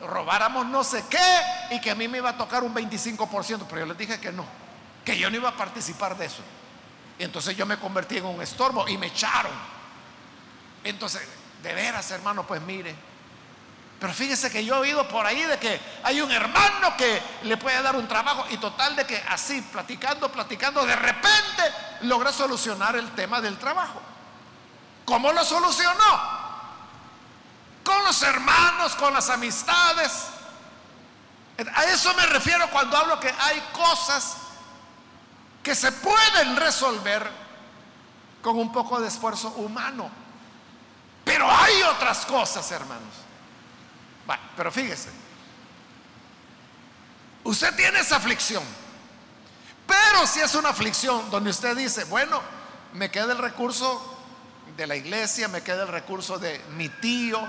[0.01, 1.41] robáramos no sé qué
[1.71, 4.33] y que a mí me iba a tocar un 25%, pero yo les dije que
[4.33, 4.45] no,
[5.05, 6.43] que yo no iba a participar de eso.
[7.19, 9.53] Y entonces yo me convertí en un estorbo y me echaron.
[10.85, 11.23] Entonces,
[11.63, 12.95] de veras, hermano, pues mire,
[13.99, 17.57] Pero fíjese que yo he oído por ahí de que hay un hermano que le
[17.57, 21.63] puede dar un trabajo y total de que así, platicando, platicando, de repente
[22.03, 24.01] logra solucionar el tema del trabajo.
[25.07, 26.47] ¿Cómo lo solucionó?
[27.83, 30.27] Con los hermanos, con las amistades.
[31.75, 34.37] A eso me refiero cuando hablo que hay cosas
[35.63, 37.31] que se pueden resolver
[38.43, 40.11] con un poco de esfuerzo humano.
[41.25, 43.26] Pero hay otras cosas, hermanos
[44.57, 45.11] pero fíjese,
[47.45, 48.63] usted tiene esa aflicción,
[49.87, 52.41] pero si es una aflicción donde usted dice, bueno,
[52.95, 54.19] me queda el recurso
[54.77, 57.41] de la iglesia, me queda el recurso de mi tío,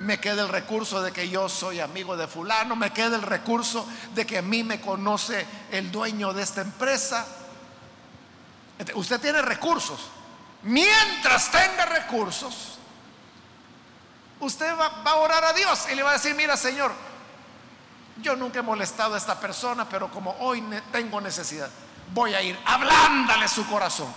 [0.00, 3.86] me queda el recurso de que yo soy amigo de fulano, me queda el recurso
[4.14, 7.26] de que a mí me conoce el dueño de esta empresa.
[8.94, 10.00] Usted tiene recursos.
[10.62, 12.77] Mientras tenga recursos,
[14.40, 16.92] usted va, a orar a Dios y le va a decir, mira Señor,
[18.20, 21.70] yo nunca he molestado a esta persona, pero como hoy tengo necesidad,
[22.12, 24.12] voy a ir, ablándale su corazón.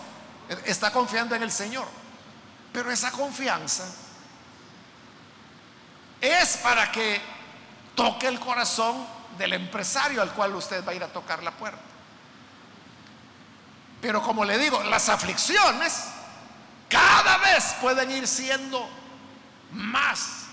[0.65, 1.87] Está confiando en el Señor.
[2.73, 3.85] Pero esa confianza
[6.21, 7.21] es para que
[7.95, 9.05] toque el corazón
[9.37, 11.81] del empresario al cual usted va a ir a tocar la puerta.
[14.01, 16.05] Pero como le digo, las aflicciones
[16.89, 18.89] cada vez pueden ir siendo
[19.73, 20.45] más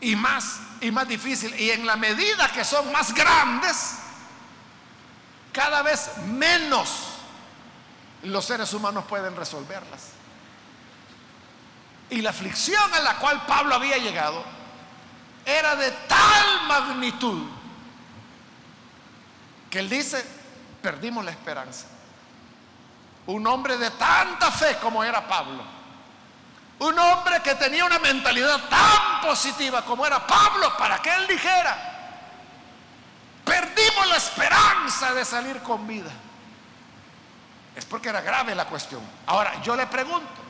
[0.00, 1.58] y más y más difícil.
[1.58, 3.96] Y en la medida que son más grandes,
[5.52, 7.14] cada vez menos
[8.22, 10.10] los seres humanos pueden resolverlas.
[12.10, 14.44] Y la aflicción a la cual Pablo había llegado
[15.44, 17.46] era de tal magnitud
[19.70, 20.24] que él dice,
[20.82, 21.86] perdimos la esperanza.
[23.26, 25.79] Un hombre de tanta fe como era Pablo
[26.80, 31.76] un hombre que tenía una mentalidad tan positiva como era Pablo para que él dijera,
[33.44, 36.10] perdimos la esperanza de salir con vida.
[37.76, 39.02] Es porque era grave la cuestión.
[39.26, 40.40] Ahora, yo le pregunto,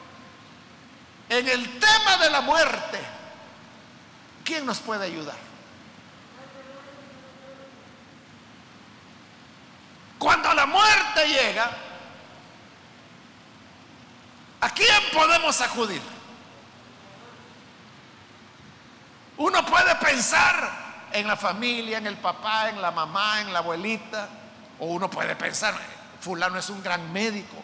[1.28, 3.00] en el tema de la muerte,
[4.44, 5.36] ¿quién nos puede ayudar?
[10.16, 11.70] Cuando la muerte llega,
[14.60, 16.19] ¿a quién podemos acudir?
[19.40, 24.28] Uno puede pensar en la familia, en el papá, en la mamá, en la abuelita,
[24.78, 25.74] o uno puede pensar,
[26.20, 27.56] fulano es un gran médico.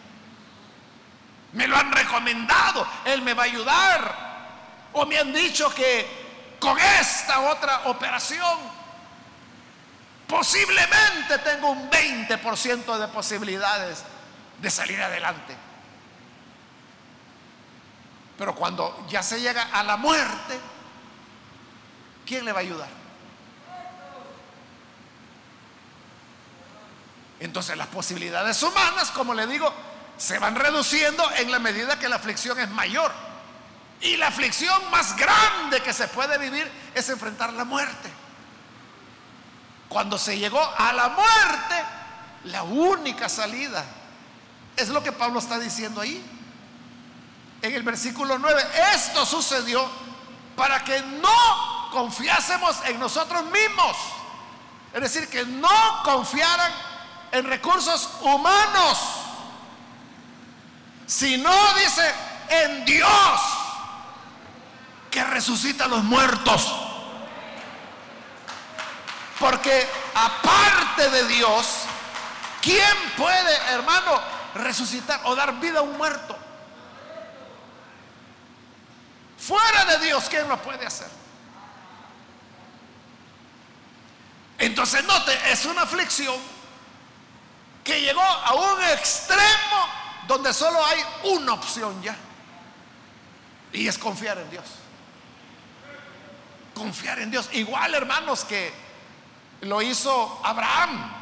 [1.53, 4.15] Me lo han recomendado, él me va a ayudar.
[4.93, 8.57] O me han dicho que con esta otra operación
[10.25, 14.03] posiblemente tengo un 20% de posibilidades
[14.59, 15.55] de salir adelante.
[18.35, 20.59] Pero cuando ya se llega a la muerte,
[22.27, 22.89] ¿quién le va a ayudar?
[27.39, 29.71] Entonces las posibilidades humanas, como le digo,
[30.17, 33.11] se van reduciendo en la medida que la aflicción es mayor.
[34.01, 38.11] Y la aflicción más grande que se puede vivir es enfrentar la muerte.
[39.89, 41.75] Cuando se llegó a la muerte,
[42.45, 43.83] la única salida
[44.75, 46.23] es lo que Pablo está diciendo ahí.
[47.61, 48.61] En el versículo 9,
[48.93, 49.89] esto sucedió
[50.55, 53.97] para que no confiásemos en nosotros mismos.
[54.93, 56.71] Es decir, que no confiaran
[57.31, 58.97] en recursos humanos,
[61.05, 62.13] sino, dice,
[62.49, 63.41] en Dios,
[65.11, 66.73] que resucita a los muertos.
[69.39, 71.81] Porque aparte de Dios,
[72.61, 74.19] ¿quién puede, hermano,
[74.55, 76.37] resucitar o dar vida a un muerto?
[79.37, 81.07] Fuera de Dios, ¿quién lo puede hacer?
[84.57, 86.35] Entonces note, es una aflicción
[87.83, 89.87] que llegó a un extremo
[90.27, 92.15] donde solo hay una opción ya.
[93.71, 94.65] Y es confiar en Dios.
[96.73, 97.49] Confiar en Dios.
[97.53, 98.73] Igual hermanos que
[99.61, 101.13] lo hizo Abraham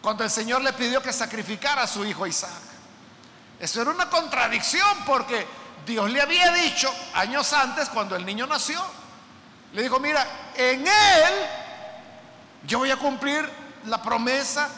[0.00, 2.50] cuando el Señor le pidió que sacrificara a su hijo Isaac.
[3.60, 5.46] Eso era una contradicción porque
[5.86, 8.84] Dios le había dicho años antes cuando el niño nació,
[9.72, 10.26] le dijo, mira,
[10.56, 11.34] en él
[12.66, 13.48] yo voy a cumplir
[13.86, 14.68] la promesa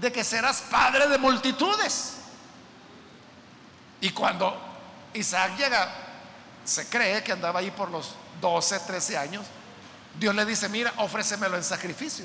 [0.00, 2.16] de que serás padre de multitudes.
[4.00, 4.56] Y cuando
[5.14, 5.88] Isaac llega,
[6.64, 9.46] se cree que andaba ahí por los 12, 13 años,
[10.18, 12.24] Dios le dice, mira, ofrécemelo en sacrificio.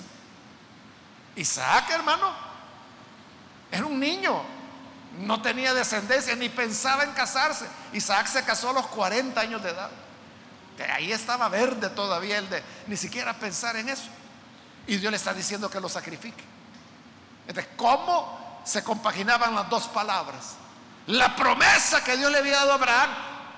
[1.35, 2.33] Isaac, hermano,
[3.71, 4.41] era un niño,
[5.19, 7.65] no tenía descendencia, ni pensaba en casarse.
[7.93, 9.89] Isaac se casó a los 40 años de edad.
[10.93, 14.09] Ahí estaba verde todavía el de ni siquiera pensar en eso.
[14.87, 16.43] Y Dios le está diciendo que lo sacrifique.
[17.47, 20.55] Entonces, ¿cómo se compaginaban las dos palabras?
[21.07, 23.09] La promesa que Dios le había dado a Abraham,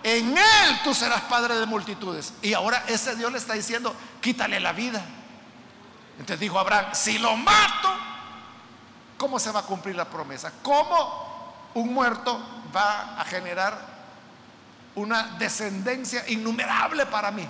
[0.04, 2.34] en él tú serás padre de multitudes.
[2.42, 5.04] Y ahora ese Dios le está diciendo, quítale la vida.
[6.20, 7.90] Entonces dijo Abraham, si lo mato,
[9.18, 10.52] ¿cómo se va a cumplir la promesa?
[10.62, 11.32] ¿Cómo
[11.74, 12.40] un muerto
[12.76, 13.92] va a generar
[14.96, 17.48] una descendencia innumerable para mí.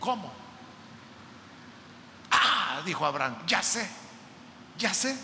[0.00, 0.32] ¿Cómo?
[2.30, 3.88] Ah, dijo Abraham, ya sé,
[4.76, 5.16] ya sé,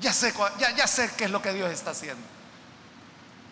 [0.00, 2.26] ya sé, ya, ya sé qué es lo que Dios está haciendo.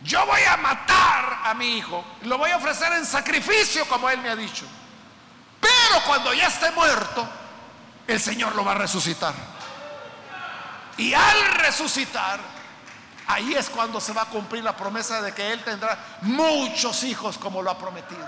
[0.03, 4.21] Yo voy a matar a mi hijo, lo voy a ofrecer en sacrificio como él
[4.21, 4.67] me ha dicho.
[5.61, 7.29] Pero cuando ya esté muerto,
[8.07, 9.35] el Señor lo va a resucitar.
[10.97, 12.41] Y al resucitar,
[13.27, 17.39] Ahí es cuando se va a cumplir la promesa de que Él tendrá muchos hijos
[17.39, 18.27] como lo ha prometido.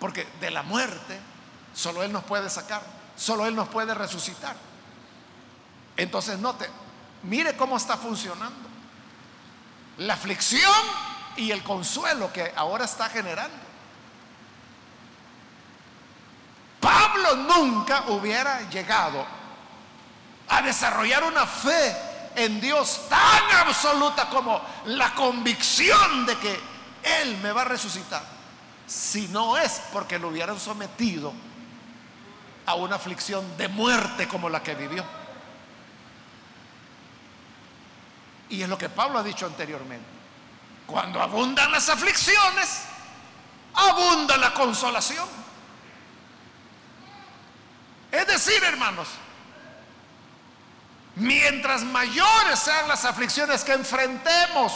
[0.00, 1.20] Porque de la muerte
[1.74, 2.82] solo Él nos puede sacar,
[3.16, 4.56] solo Él nos puede resucitar.
[5.96, 6.68] Entonces note,
[7.24, 8.68] mire cómo está funcionando.
[9.98, 10.72] La aflicción
[11.36, 13.64] y el consuelo que ahora está generando.
[16.80, 19.24] Pablo nunca hubiera llegado
[20.48, 21.96] a desarrollar una fe
[22.36, 26.60] en Dios tan absoluta como la convicción de que
[27.22, 28.22] Él me va a resucitar
[28.86, 31.32] si no es porque lo hubieran sometido
[32.66, 35.04] a una aflicción de muerte como la que vivió.
[38.48, 40.06] Y es lo que Pablo ha dicho anteriormente.
[40.86, 42.82] Cuando abundan las aflicciones,
[43.74, 45.26] abunda la consolación.
[48.12, 49.08] Es decir, hermanos,
[51.16, 54.72] mientras mayores sean las aflicciones que enfrentemos,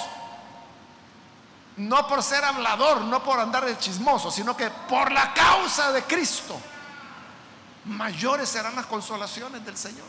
[1.77, 6.03] no por ser hablador, no por andar de chismoso, sino que por la causa de
[6.03, 6.61] Cristo,
[7.85, 10.07] mayores serán las consolaciones del Señor.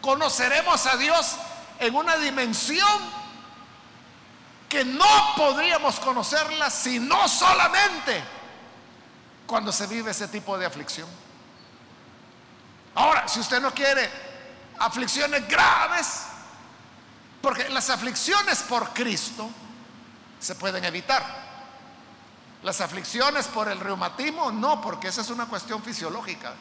[0.00, 1.36] Conoceremos a Dios
[1.78, 3.26] en una dimensión
[4.68, 8.22] que no podríamos conocerla si no solamente
[9.46, 11.08] cuando se vive ese tipo de aflicción.
[12.94, 14.10] Ahora, si usted no quiere
[14.78, 16.22] aflicciones graves,
[17.40, 19.48] porque las aflicciones por Cristo,
[20.40, 21.46] se pueden evitar.
[22.62, 26.54] Las aflicciones por el reumatismo, no, porque esa es una cuestión fisiológica.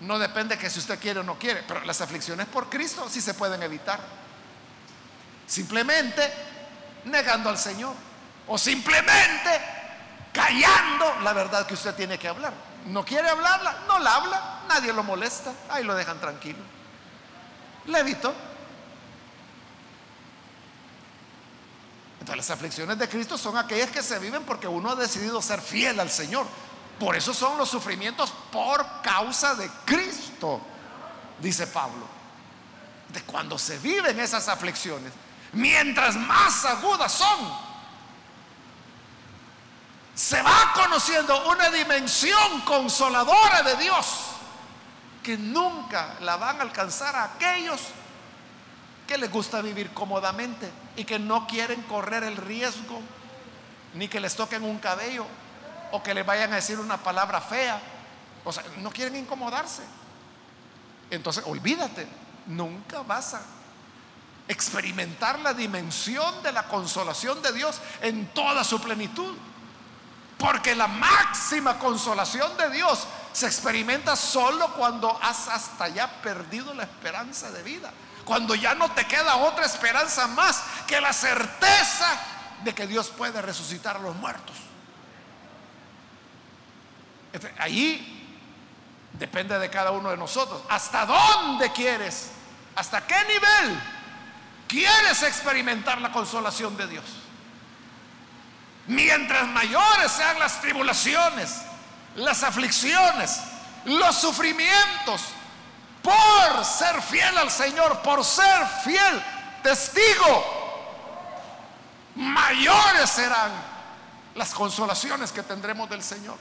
[0.00, 3.20] No depende que si usted quiere o no quiere, pero las aflicciones por Cristo sí
[3.20, 4.00] se pueden evitar.
[5.52, 6.32] Simplemente
[7.04, 7.94] negando al Señor
[8.48, 9.60] o simplemente
[10.32, 12.54] callando la verdad que usted tiene que hablar.
[12.86, 16.60] No quiere hablarla, no la habla, nadie lo molesta, ahí lo dejan tranquilo.
[17.84, 18.34] Le evito.
[22.20, 25.60] Entonces las aflicciones de Cristo son aquellas que se viven porque uno ha decidido ser
[25.60, 26.46] fiel al Señor.
[26.98, 30.62] Por eso son los sufrimientos por causa de Cristo,
[31.40, 32.06] dice Pablo.
[33.12, 35.12] de cuando se viven esas aflicciones,
[35.52, 37.72] mientras más agudas son,
[40.14, 44.06] se va conociendo una dimensión consoladora de Dios
[45.22, 47.80] que nunca la van a alcanzar a aquellos
[49.06, 53.00] que les gusta vivir cómodamente y que no quieren correr el riesgo
[53.94, 55.26] ni que les toquen un cabello
[55.92, 57.80] o que les vayan a decir una palabra fea.
[58.44, 59.82] O sea, no quieren incomodarse.
[61.10, 62.06] Entonces, olvídate,
[62.46, 63.42] nunca vas a
[64.48, 69.36] experimentar la dimensión de la consolación de Dios en toda su plenitud.
[70.38, 76.82] Porque la máxima consolación de Dios se experimenta solo cuando has hasta ya perdido la
[76.82, 77.92] esperanza de vida.
[78.24, 82.06] Cuando ya no te queda otra esperanza más que la certeza
[82.64, 84.56] de que Dios puede resucitar a los muertos.
[87.32, 88.38] Este, ahí
[89.14, 90.62] depende de cada uno de nosotros.
[90.68, 92.30] ¿Hasta dónde quieres?
[92.74, 93.80] ¿Hasta qué nivel
[94.72, 97.04] quieres experimentar la consolación de Dios?
[98.86, 101.60] Mientras mayores sean las tribulaciones,
[102.16, 103.38] las aflicciones,
[103.84, 105.22] los sufrimientos,
[106.02, 109.22] por ser fiel al Señor, por ser fiel
[109.62, 110.44] testigo,
[112.14, 113.52] mayores serán
[114.34, 116.38] las consolaciones que tendremos del Señor.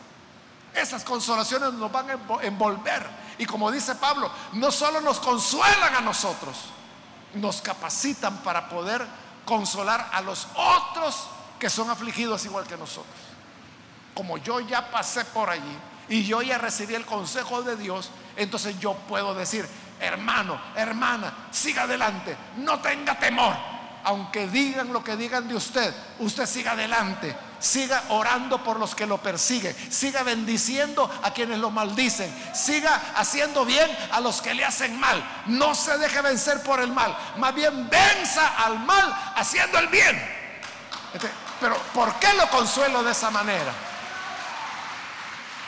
[0.74, 2.14] Esas consolaciones nos van a
[2.44, 3.06] envolver.
[3.38, 6.56] Y como dice Pablo, no solo nos consuelan a nosotros,
[7.34, 9.06] nos capacitan para poder
[9.46, 11.28] consolar a los otros
[11.60, 13.16] que son afligidos igual que nosotros.
[14.14, 15.78] Como yo ya pasé por allí
[16.10, 19.68] y yo ya recibí el consejo de Dios, entonces yo puedo decir,
[20.00, 23.56] hermano, hermana, siga adelante, no tenga temor.
[24.04, 29.06] Aunque digan lo que digan de usted, usted siga adelante, siga orando por los que
[29.06, 34.66] lo persiguen, siga bendiciendo a quienes lo maldicen, siga haciendo bien a los que le
[34.66, 35.24] hacen mal.
[35.46, 40.42] No se deje vencer por el mal, más bien venza al mal haciendo el bien.
[41.14, 43.72] Este, pero ¿por qué lo consuelo de esa manera?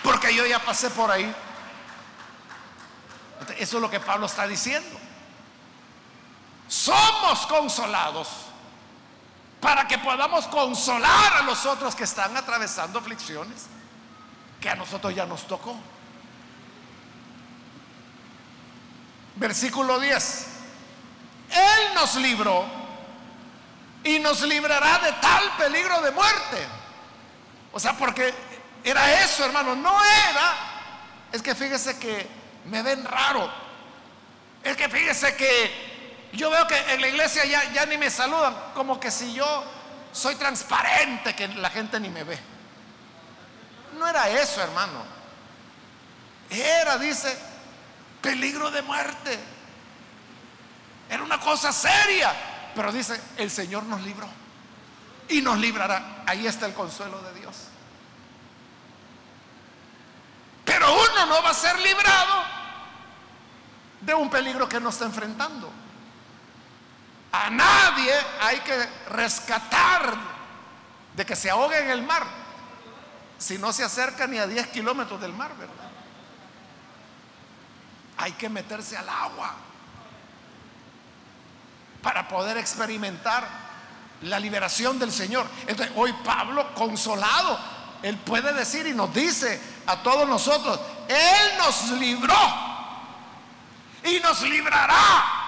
[0.03, 1.33] Porque yo ya pasé por ahí.
[3.39, 4.99] Este, eso es lo que Pablo está diciendo.
[6.67, 8.27] Somos consolados
[9.63, 13.67] para que podamos consolar a los otros que están atravesando aflicciones
[14.59, 15.73] que a nosotros ya nos tocó.
[19.37, 20.47] Versículo 10.
[21.49, 22.65] Él nos libró
[24.03, 26.67] y nos librará de tal peligro de muerte.
[27.71, 28.33] O sea, porque
[28.83, 30.55] era eso, hermano, no era.
[31.31, 32.27] Es que fíjese que
[32.65, 33.49] me ven raro.
[34.61, 35.92] Es que fíjese que
[36.33, 39.63] yo veo que en la iglesia ya, ni me saludan, como que si yo
[40.11, 42.39] soy transparente, que la gente ni me ve.
[43.97, 45.03] No era eso, hermano.
[46.49, 47.37] Era, dice,
[48.19, 49.39] peligro de muerte.
[51.07, 52.33] Era una cosa seria.
[52.73, 54.27] Pero dice, el Señor nos libró
[55.29, 56.23] y nos librará.
[56.25, 57.55] Ahí está el consuelo de Dios.
[60.65, 62.43] Pero uno no va a ser librado
[64.01, 65.82] de un peligro que no está enfrentando.
[67.33, 70.15] A nadie hay que rescatar
[71.15, 72.23] de que se ahogue en el mar
[73.37, 75.91] si no se acerca ni a 10 kilómetros del mar, ¿verdad?
[78.17, 79.53] Hay que meterse al agua
[82.01, 83.45] para poder experimentar
[84.21, 85.45] la liberación del Señor.
[85.67, 87.59] Entonces, hoy Pablo, consolado,
[88.03, 92.35] él puede decir y nos dice a todos nosotros, Él nos libró
[94.03, 95.42] y nos librará.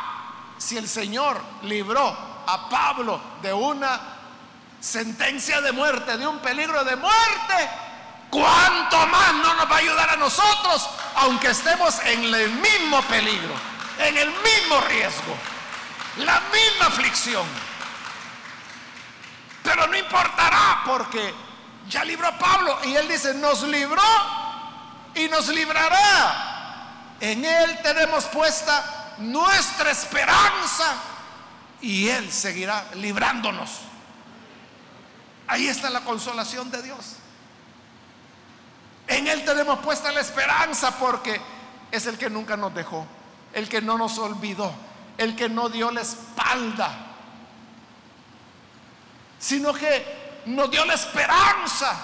[0.58, 2.08] Si el Señor libró
[2.48, 4.00] a Pablo de una
[4.80, 7.70] sentencia de muerte, de un peligro de muerte,
[8.30, 13.54] ¿cuánto más no nos va a ayudar a nosotros, aunque estemos en el mismo peligro,
[14.00, 15.36] en el mismo riesgo?
[16.18, 17.46] la misma aflicción.
[19.64, 21.34] Pero no importará porque
[21.90, 24.02] ya libró a Pablo y él dice, nos libró
[25.16, 27.16] y nos librará.
[27.20, 30.96] En él tenemos puesta nuestra esperanza
[31.82, 33.82] y él seguirá librándonos.
[35.48, 37.18] Ahí está la consolación de Dios.
[39.08, 41.40] En Él tenemos puesta la esperanza porque
[41.92, 43.06] es el que nunca nos dejó,
[43.54, 44.74] el que no nos olvidó,
[45.18, 46.92] el que no dio la espalda,
[49.38, 51.96] sino que nos dio la esperanza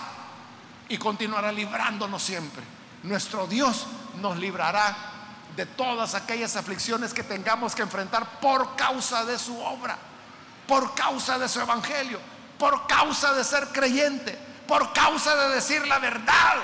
[0.89, 2.63] y continuará librándonos siempre.
[3.03, 3.87] Nuestro Dios
[4.21, 5.10] nos librará
[5.55, 9.97] de todas aquellas aflicciones que tengamos que enfrentar por causa de su obra,
[10.67, 12.19] por causa de su evangelio,
[12.57, 14.37] por causa de ser creyente,
[14.67, 16.55] por causa de decir la verdad.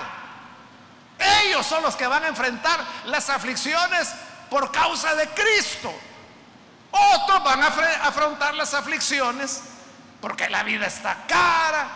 [1.43, 4.13] Ellos son los que van a enfrentar las aflicciones
[4.49, 5.93] por causa de Cristo
[6.91, 9.61] Otros van a afrontar las aflicciones
[10.21, 11.87] porque la vida está cara,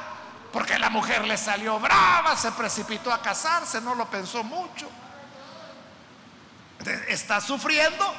[0.52, 4.90] porque la mujer le salió brava, se precipitó a casarse, no lo pensó mucho.
[7.08, 8.14] Está sufriendo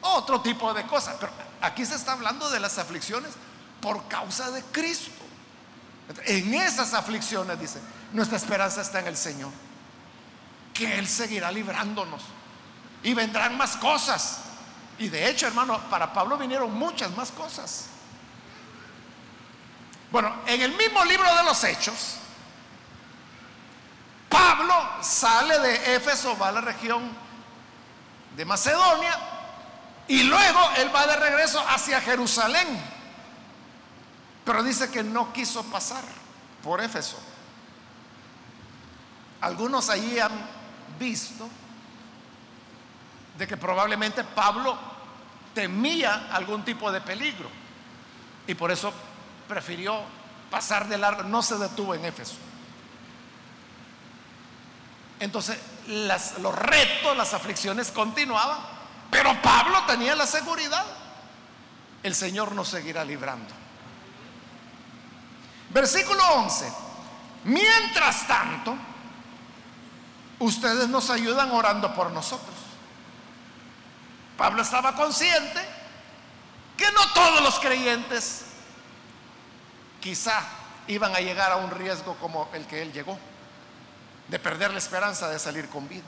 [0.00, 1.16] otro tipo de cosas.
[1.20, 3.32] Pero aquí se está hablando de las aflicciones
[3.80, 5.10] por causa de Cristo.
[6.24, 7.80] En esas aflicciones, dice,
[8.12, 9.50] nuestra esperanza está en el Señor.
[10.72, 12.22] Que Él seguirá librándonos.
[13.02, 14.40] Y vendrán más cosas.
[14.98, 17.86] Y de hecho, hermano, para Pablo vinieron muchas más cosas.
[20.10, 22.16] Bueno, en el mismo libro de los Hechos,
[24.28, 27.02] Pablo sale de Éfeso, va a la región
[28.36, 29.18] de Macedonia
[30.08, 32.66] y luego él va de regreso hacia Jerusalén.
[34.44, 36.04] Pero dice que no quiso pasar
[36.62, 37.18] por Éfeso.
[39.40, 40.32] Algunos allí han
[40.98, 41.48] visto
[43.36, 44.78] de que probablemente Pablo
[45.54, 47.48] temía algún tipo de peligro
[48.46, 48.92] y por eso
[49.48, 50.00] prefirió
[50.50, 52.36] pasar de largo, no se detuvo en Éfeso.
[55.20, 58.58] Entonces los retos, las aflicciones continuaban,
[59.10, 60.84] pero Pablo tenía la seguridad,
[62.02, 63.54] el Señor nos seguirá librando.
[65.70, 66.72] Versículo 11,
[67.44, 68.76] mientras tanto,
[70.38, 72.54] ustedes nos ayudan orando por nosotros.
[74.36, 75.60] Pablo estaba consciente
[76.76, 78.44] que no todos los creyentes
[80.00, 80.40] quizá
[80.88, 83.18] iban a llegar a un riesgo como el que él llegó,
[84.28, 86.04] de perder la esperanza de salir con vida.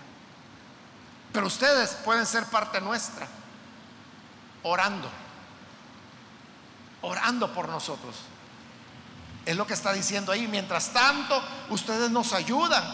[1.32, 3.26] Pero ustedes pueden ser parte nuestra,
[4.62, 5.10] orando,
[7.02, 8.16] orando por nosotros.
[9.44, 10.46] Es lo que está diciendo ahí.
[10.46, 12.84] Mientras tanto, ustedes nos ayudan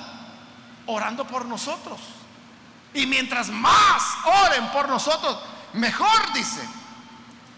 [0.87, 2.01] orando por nosotros.
[2.93, 4.03] Y mientras más
[4.47, 5.39] oren por nosotros,
[5.72, 6.68] mejor dice.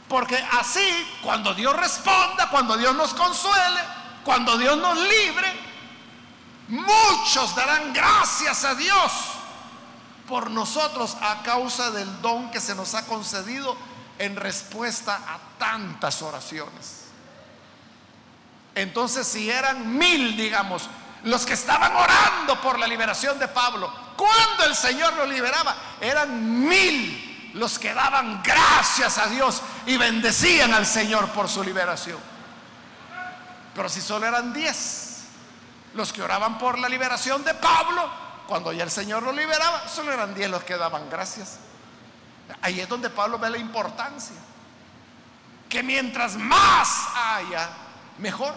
[0.08, 0.88] Porque así,
[1.22, 3.80] cuando Dios responda, cuando Dios nos consuele,
[4.24, 5.65] cuando Dios nos libre,
[6.68, 9.12] muchos darán gracias a Dios
[10.28, 13.76] por nosotros a causa del don que se nos ha concedido
[14.18, 17.04] en respuesta a tantas oraciones.
[18.74, 20.88] Entonces, si eran mil, digamos,
[21.24, 26.68] los que estaban orando por la liberación de Pablo, cuando el Señor lo liberaba, eran
[26.68, 32.18] mil los que daban gracias a Dios y bendecían al Señor por su liberación.
[33.74, 35.15] Pero si solo eran diez
[35.96, 38.08] los que oraban por la liberación de Pablo,
[38.46, 41.58] cuando ya el Señor lo liberaba, solo eran diez los que daban gracias.
[42.62, 44.36] Ahí es donde Pablo ve la importancia.
[45.68, 47.68] Que mientras más haya,
[48.18, 48.54] mejor.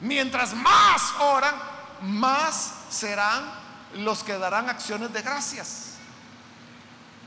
[0.00, 1.54] Mientras más oran,
[2.02, 3.50] más serán
[3.94, 5.96] los que darán acciones de gracias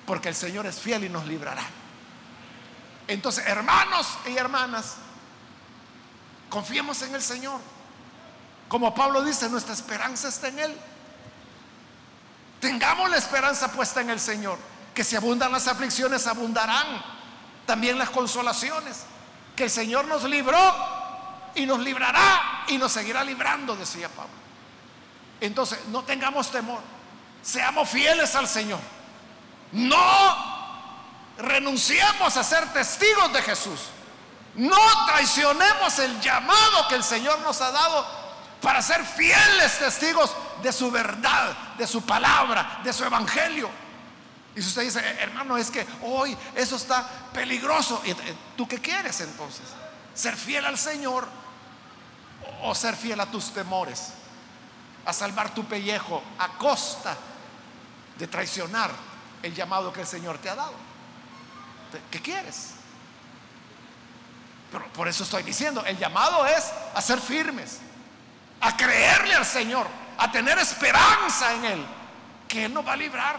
[0.10, 1.62] porque el Señor es fiel y nos librará.
[3.08, 4.96] Entonces, hermanos y hermanas,
[6.50, 7.62] confiemos en el Señor.
[8.70, 10.78] Como Pablo dice, nuestra esperanza está en Él.
[12.62, 14.60] Tengamos la esperanza puesta en el Señor,
[14.94, 17.04] que si abundan las aflicciones, abundarán
[17.66, 19.06] también las consolaciones,
[19.56, 20.60] que el Señor nos libró
[21.56, 24.32] y nos librará y nos seguirá librando, decía Pablo.
[25.42, 26.82] Entonces, no tengamos temor,
[27.42, 28.80] seamos fieles al Señor.
[29.72, 30.60] No
[31.40, 33.80] renunciemos a ser testigos de Jesús.
[34.56, 38.19] No traicionemos el llamado que el Señor nos ha dado
[38.62, 43.70] para ser fieles testigos de su verdad, de su palabra, de su evangelio.
[44.56, 48.02] Y si usted dice, hermano, es que hoy eso está peligroso,
[48.58, 49.64] ¿tú qué quieres entonces?
[50.14, 51.28] ¿Ser fiel al Señor
[52.64, 54.14] o ser fiel a tus temores?
[55.06, 57.16] A salvar tu pellejo a costa
[58.18, 58.92] de traicionar
[59.42, 60.74] el llamado que el Señor te ha dado.
[62.12, 62.72] ¿Qué quieres?
[64.72, 67.80] Pero por eso estoy diciendo, el llamado es a ser firmes,
[68.62, 69.88] a creerle al Señor,
[70.18, 71.86] a tener esperanza en Él,
[72.48, 73.38] que Él nos va a librar.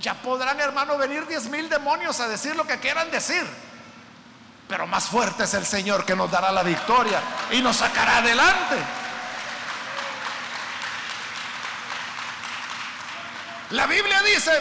[0.00, 3.44] Ya podrán, hermano, venir diez mil demonios a decir lo que quieran decir.
[4.68, 7.20] Pero más fuerte es el Señor que nos dará la victoria
[7.50, 8.76] y nos sacará adelante.
[13.70, 14.52] La Biblia dice,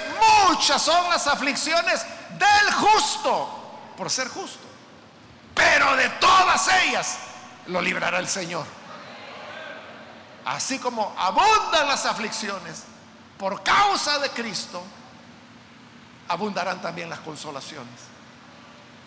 [0.50, 4.66] muchas son las aflicciones del justo, por ser justo.
[5.54, 7.18] Pero de todas ellas
[7.68, 8.66] lo librará el Señor.
[10.48, 12.84] Así como abundan las aflicciones
[13.38, 14.82] por causa de Cristo,
[16.30, 18.00] abundarán también las consolaciones.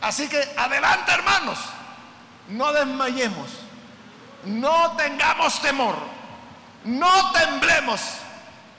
[0.03, 1.59] Así que adelante hermanos,
[2.49, 3.49] no desmayemos,
[4.45, 5.97] no tengamos temor,
[6.85, 8.03] no temblemos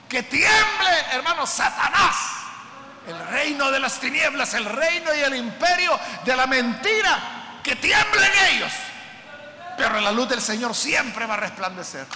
[0.08, 2.16] que tiemble, hermano, Satanás
[3.08, 8.30] El reino de las tinieblas, el reino y el imperio de la mentira, que tiemblen
[8.52, 8.72] ellos.
[9.76, 12.06] Pero la luz del Señor siempre va a resplandecer.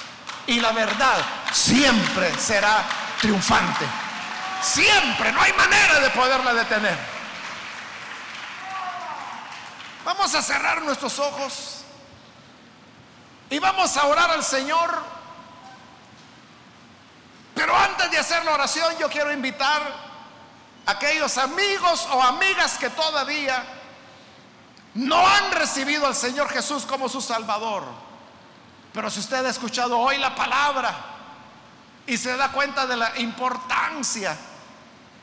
[0.46, 1.16] Y la verdad
[1.52, 2.84] siempre será
[3.20, 3.86] triunfante.
[4.62, 6.98] Siempre, no hay manera de poderla detener.
[10.04, 11.82] Vamos a cerrar nuestros ojos
[13.50, 15.02] y vamos a orar al Señor.
[17.54, 19.82] Pero antes de hacer la oración, yo quiero invitar
[20.84, 23.64] a aquellos amigos o amigas que todavía
[24.94, 28.05] no han recibido al Señor Jesús como su Salvador.
[28.96, 30.90] Pero si usted ha escuchado hoy la palabra
[32.06, 34.34] y se da cuenta de la importancia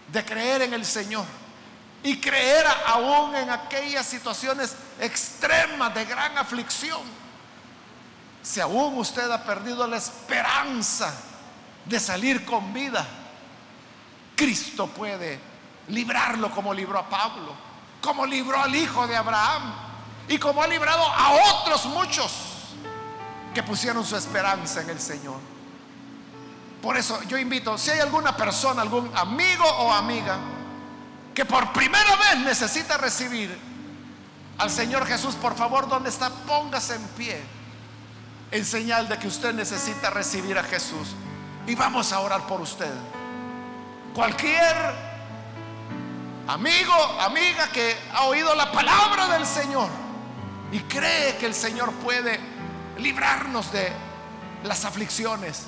[0.10, 1.26] de creer en el Señor
[2.04, 7.02] y creer aún en aquellas situaciones extremas de gran aflicción,
[8.44, 11.12] si aún usted ha perdido la esperanza
[11.84, 13.04] de salir con vida,
[14.36, 15.40] Cristo puede
[15.88, 17.56] librarlo como libró a Pablo,
[18.02, 19.74] como libró al hijo de Abraham
[20.28, 22.53] y como ha librado a otros muchos
[23.54, 25.40] que pusieron su esperanza en el Señor.
[26.82, 30.38] Por eso yo invito, si hay alguna persona, algún amigo o amiga
[31.34, 33.58] que por primera vez necesita recibir
[34.58, 36.30] al Señor Jesús, por favor, donde está?
[36.30, 37.42] Póngase en pie
[38.52, 41.16] en señal de que usted necesita recibir a Jesús.
[41.66, 42.92] Y vamos a orar por usted.
[44.14, 44.76] Cualquier
[46.48, 49.90] amigo, amiga que ha oído la palabra del Señor
[50.72, 52.40] y cree que el Señor puede
[52.98, 53.92] librarnos de
[54.64, 55.64] las aflicciones,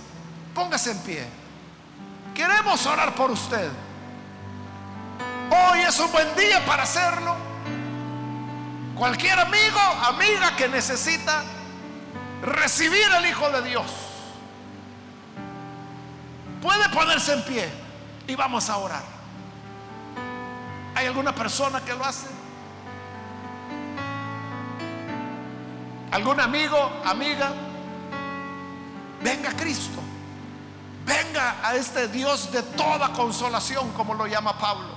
[0.53, 1.25] póngase en pie.
[2.33, 3.69] Queremos orar por usted.
[5.49, 7.35] Hoy es un buen día para hacerlo.
[8.95, 11.43] Cualquier amigo, amiga que necesita
[12.41, 13.85] recibir al Hijo de Dios,
[16.61, 17.69] puede ponerse en pie
[18.27, 19.03] y vamos a orar.
[20.95, 22.34] ¿Hay alguna persona que lo hace?
[26.11, 27.53] ¿Algún amigo, amiga?
[29.23, 30.01] Venga Cristo.
[31.05, 34.89] Venga a este Dios de toda consolación, como lo llama Pablo.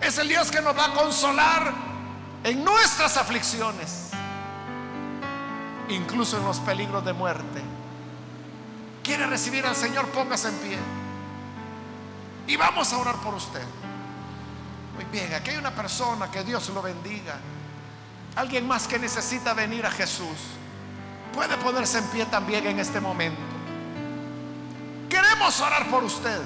[0.00, 1.72] Es el Dios que nos va a consolar
[2.42, 4.10] en nuestras aflicciones,
[5.88, 7.62] incluso en los peligros de muerte.
[9.04, 10.06] ¿Quiere recibir al Señor?
[10.08, 10.78] Póngase en pie.
[12.48, 13.62] Y vamos a orar por usted.
[14.96, 17.36] Muy bien, aquí hay una persona que Dios lo bendiga.
[18.34, 20.38] Alguien más que necesita venir a Jesús.
[21.34, 23.40] Puede ponerse en pie también en este momento.
[25.08, 26.40] Queremos orar por usted.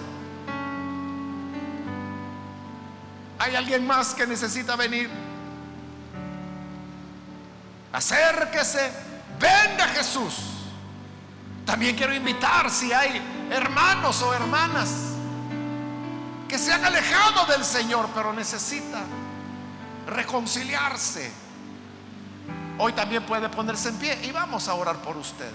[3.38, 5.10] ¿Hay alguien más que necesita venir?
[7.92, 8.90] Acérquese,
[9.38, 10.34] venga Jesús.
[11.64, 13.20] También quiero invitar si hay
[13.50, 14.90] hermanos o hermanas
[16.48, 19.02] que se han alejado del Señor, pero necesita
[20.06, 21.45] reconciliarse.
[22.78, 25.50] Hoy también puede ponerse en pie y vamos a orar por usted.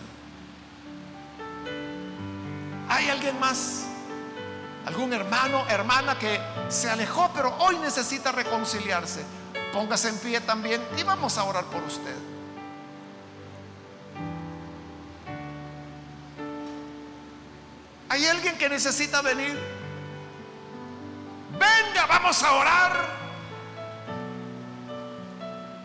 [2.90, 3.86] ¿Hay alguien más?
[4.86, 9.24] ¿Algún hermano, hermana que se alejó, pero hoy necesita reconciliarse?
[9.72, 12.16] Póngase en pie también y vamos a orar por usted.
[18.10, 19.58] ¿Hay alguien que necesita venir?
[21.52, 23.21] Venga, vamos a orar.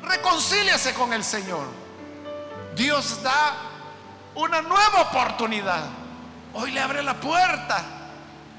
[0.06, 1.66] Reconcíliase con el Señor.
[2.76, 3.54] Dios da
[4.34, 5.84] una nueva oportunidad.
[6.54, 7.82] Hoy le abre la puerta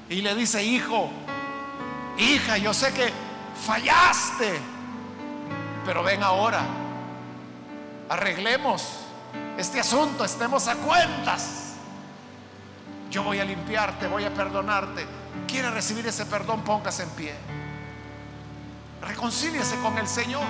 [0.08, 1.10] y le dice, hijo,
[2.18, 3.12] hija, yo sé que
[3.66, 4.60] fallaste,
[5.84, 6.60] pero ven ahora,
[8.08, 8.82] arreglemos
[9.56, 11.74] este asunto, estemos a cuentas.
[13.10, 15.06] Yo voy a limpiarte, voy a perdonarte.
[15.46, 16.62] ¿Quiere recibir ese perdón?
[16.62, 17.34] Póngase en pie.
[19.00, 20.44] Reconcíliese con el Señor.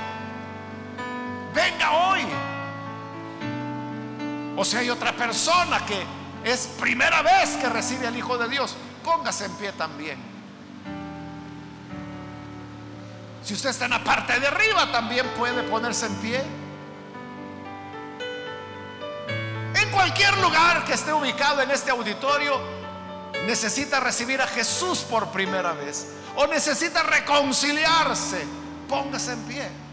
[1.54, 2.26] Venga hoy.
[4.56, 6.04] O si hay otra persona que
[6.44, 8.74] es primera vez que recibe al Hijo de Dios,
[9.04, 10.18] póngase en pie también.
[13.44, 16.42] Si usted está en la parte de arriba, también puede ponerse en pie.
[19.74, 22.60] En cualquier lugar que esté ubicado en este auditorio,
[23.46, 28.44] necesita recibir a Jesús por primera vez o necesita reconciliarse,
[28.88, 29.87] póngase en pie.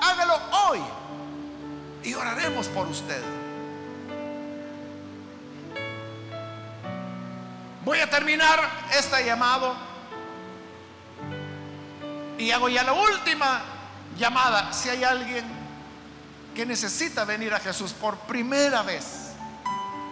[0.00, 0.80] Hágalo hoy
[2.02, 3.22] y oraremos por usted.
[7.84, 8.60] Voy a terminar
[8.92, 9.74] este llamado
[12.38, 13.62] y hago ya la última
[14.16, 14.72] llamada.
[14.72, 15.44] Si hay alguien
[16.54, 19.32] que necesita venir a Jesús por primera vez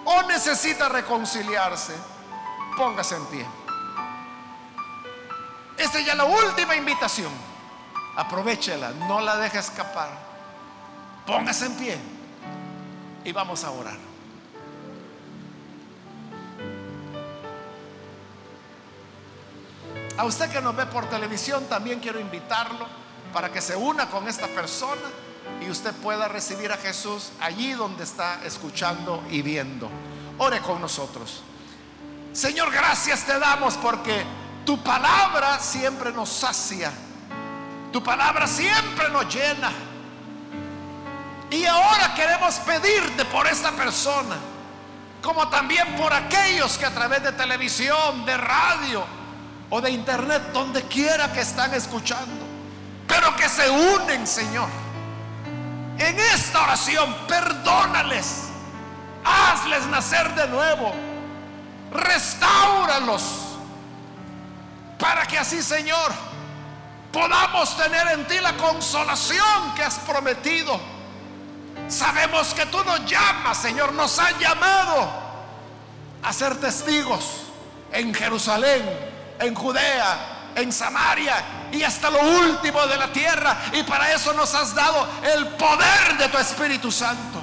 [0.05, 1.95] o necesita reconciliarse,
[2.76, 3.47] póngase en pie.
[5.76, 7.48] Esta es ya la última invitación.
[8.19, 10.11] Aprovechela, no la deje escapar.
[11.25, 11.99] Póngase en pie
[13.23, 13.97] y vamos a orar.
[20.16, 22.89] A usted que nos ve por televisión, también quiero invitarlo
[23.33, 25.01] para que se una con esta persona
[25.61, 29.89] y usted pueda recibir a Jesús allí donde está escuchando y viendo.
[30.39, 31.45] Ore con nosotros.
[32.33, 34.25] Señor, gracias te damos porque
[34.66, 36.93] tu palabra siempre nos sacia.
[37.93, 39.72] Tu palabra siempre nos llena.
[41.51, 44.36] Y ahora queremos pedirte por esta persona,
[45.22, 49.18] como también por aquellos que a través de televisión, de radio,
[49.70, 52.47] o de internet, donde quiera que están escuchando,
[53.07, 54.68] pero que se unen, Señor.
[55.99, 58.49] En esta oración, perdónales,
[59.24, 60.93] hazles nacer de nuevo,
[61.93, 63.22] restauralos,
[64.99, 66.12] para que así, Señor,
[67.13, 70.79] podamos tener en ti la consolación que has prometido.
[71.89, 75.09] Sabemos que tú nos llamas, Señor, nos has llamado
[76.23, 77.25] a ser testigos
[77.93, 78.83] en Jerusalén,
[79.41, 83.57] en Judea, en Samaria y hasta lo último de la tierra.
[83.73, 87.41] Y para eso nos has dado el poder de tu Espíritu Santo.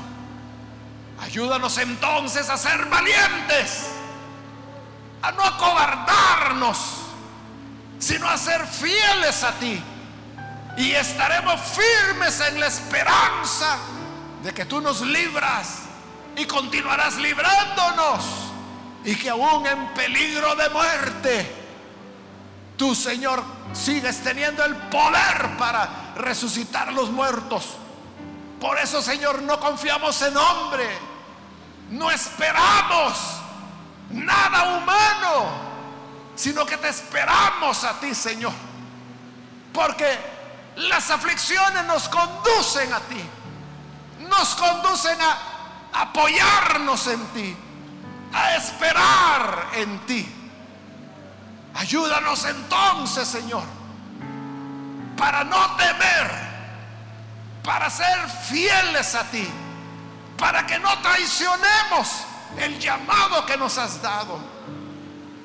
[1.22, 3.88] Ayúdanos entonces a ser valientes,
[5.22, 6.78] a no acobardarnos,
[7.99, 9.81] sino a ser fieles a ti.
[10.77, 13.77] Y estaremos firmes en la esperanza
[14.43, 15.83] de que tú nos libras
[16.35, 18.23] y continuarás librándonos.
[19.03, 21.65] Y que aún en peligro de muerte,
[22.77, 23.41] Tú, Señor,
[23.73, 27.75] sigues teniendo el poder para resucitar los muertos.
[28.59, 30.89] Por eso, Señor, no confiamos en hombre.
[31.91, 33.17] No esperamos
[34.09, 35.45] nada humano,
[36.36, 38.53] sino que te esperamos a ti, Señor.
[39.73, 40.17] Porque
[40.75, 43.23] las aflicciones nos conducen a ti.
[44.29, 45.55] Nos conducen a
[46.01, 47.57] apoyarnos en ti,
[48.33, 50.31] a esperar en ti.
[51.75, 53.63] Ayúdanos entonces, Señor,
[55.17, 56.31] para no temer,
[57.63, 59.47] para ser fieles a ti,
[60.38, 62.25] para que no traicionemos
[62.57, 64.39] el llamado que nos has dado,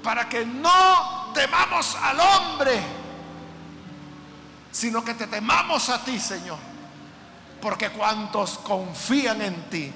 [0.03, 2.81] para que no temamos al hombre,
[4.71, 6.59] sino que te temamos a ti, Señor,
[7.61, 9.93] porque cuantos confían en ti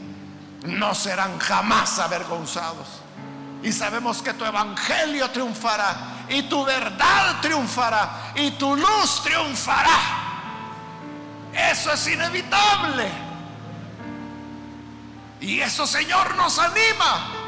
[0.65, 2.87] no serán jamás avergonzados.
[3.63, 10.25] Y sabemos que tu evangelio triunfará y tu verdad triunfará y tu luz triunfará.
[11.53, 13.09] Eso es inevitable.
[15.41, 17.44] Y eso, Señor, nos anima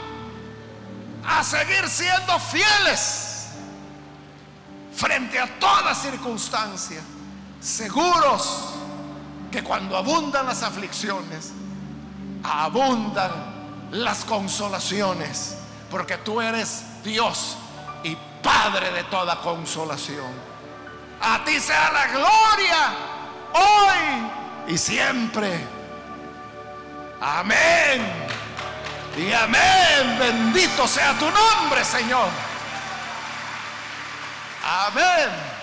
[1.27, 3.49] a seguir siendo fieles
[4.95, 7.01] frente a toda circunstancia,
[7.61, 8.75] seguros
[9.51, 11.53] que cuando abundan las aflicciones,
[12.43, 13.31] abundan
[13.91, 15.57] las consolaciones,
[15.91, 17.57] porque tú eres Dios
[18.03, 20.31] y Padre de toda consolación.
[21.21, 22.95] A ti sea la gloria
[23.55, 25.67] hoy y siempre.
[27.21, 28.27] Amén.
[29.17, 30.19] Y amén.
[30.19, 32.29] Bendito sea tu nombre, Señor.
[34.63, 35.56] Amén.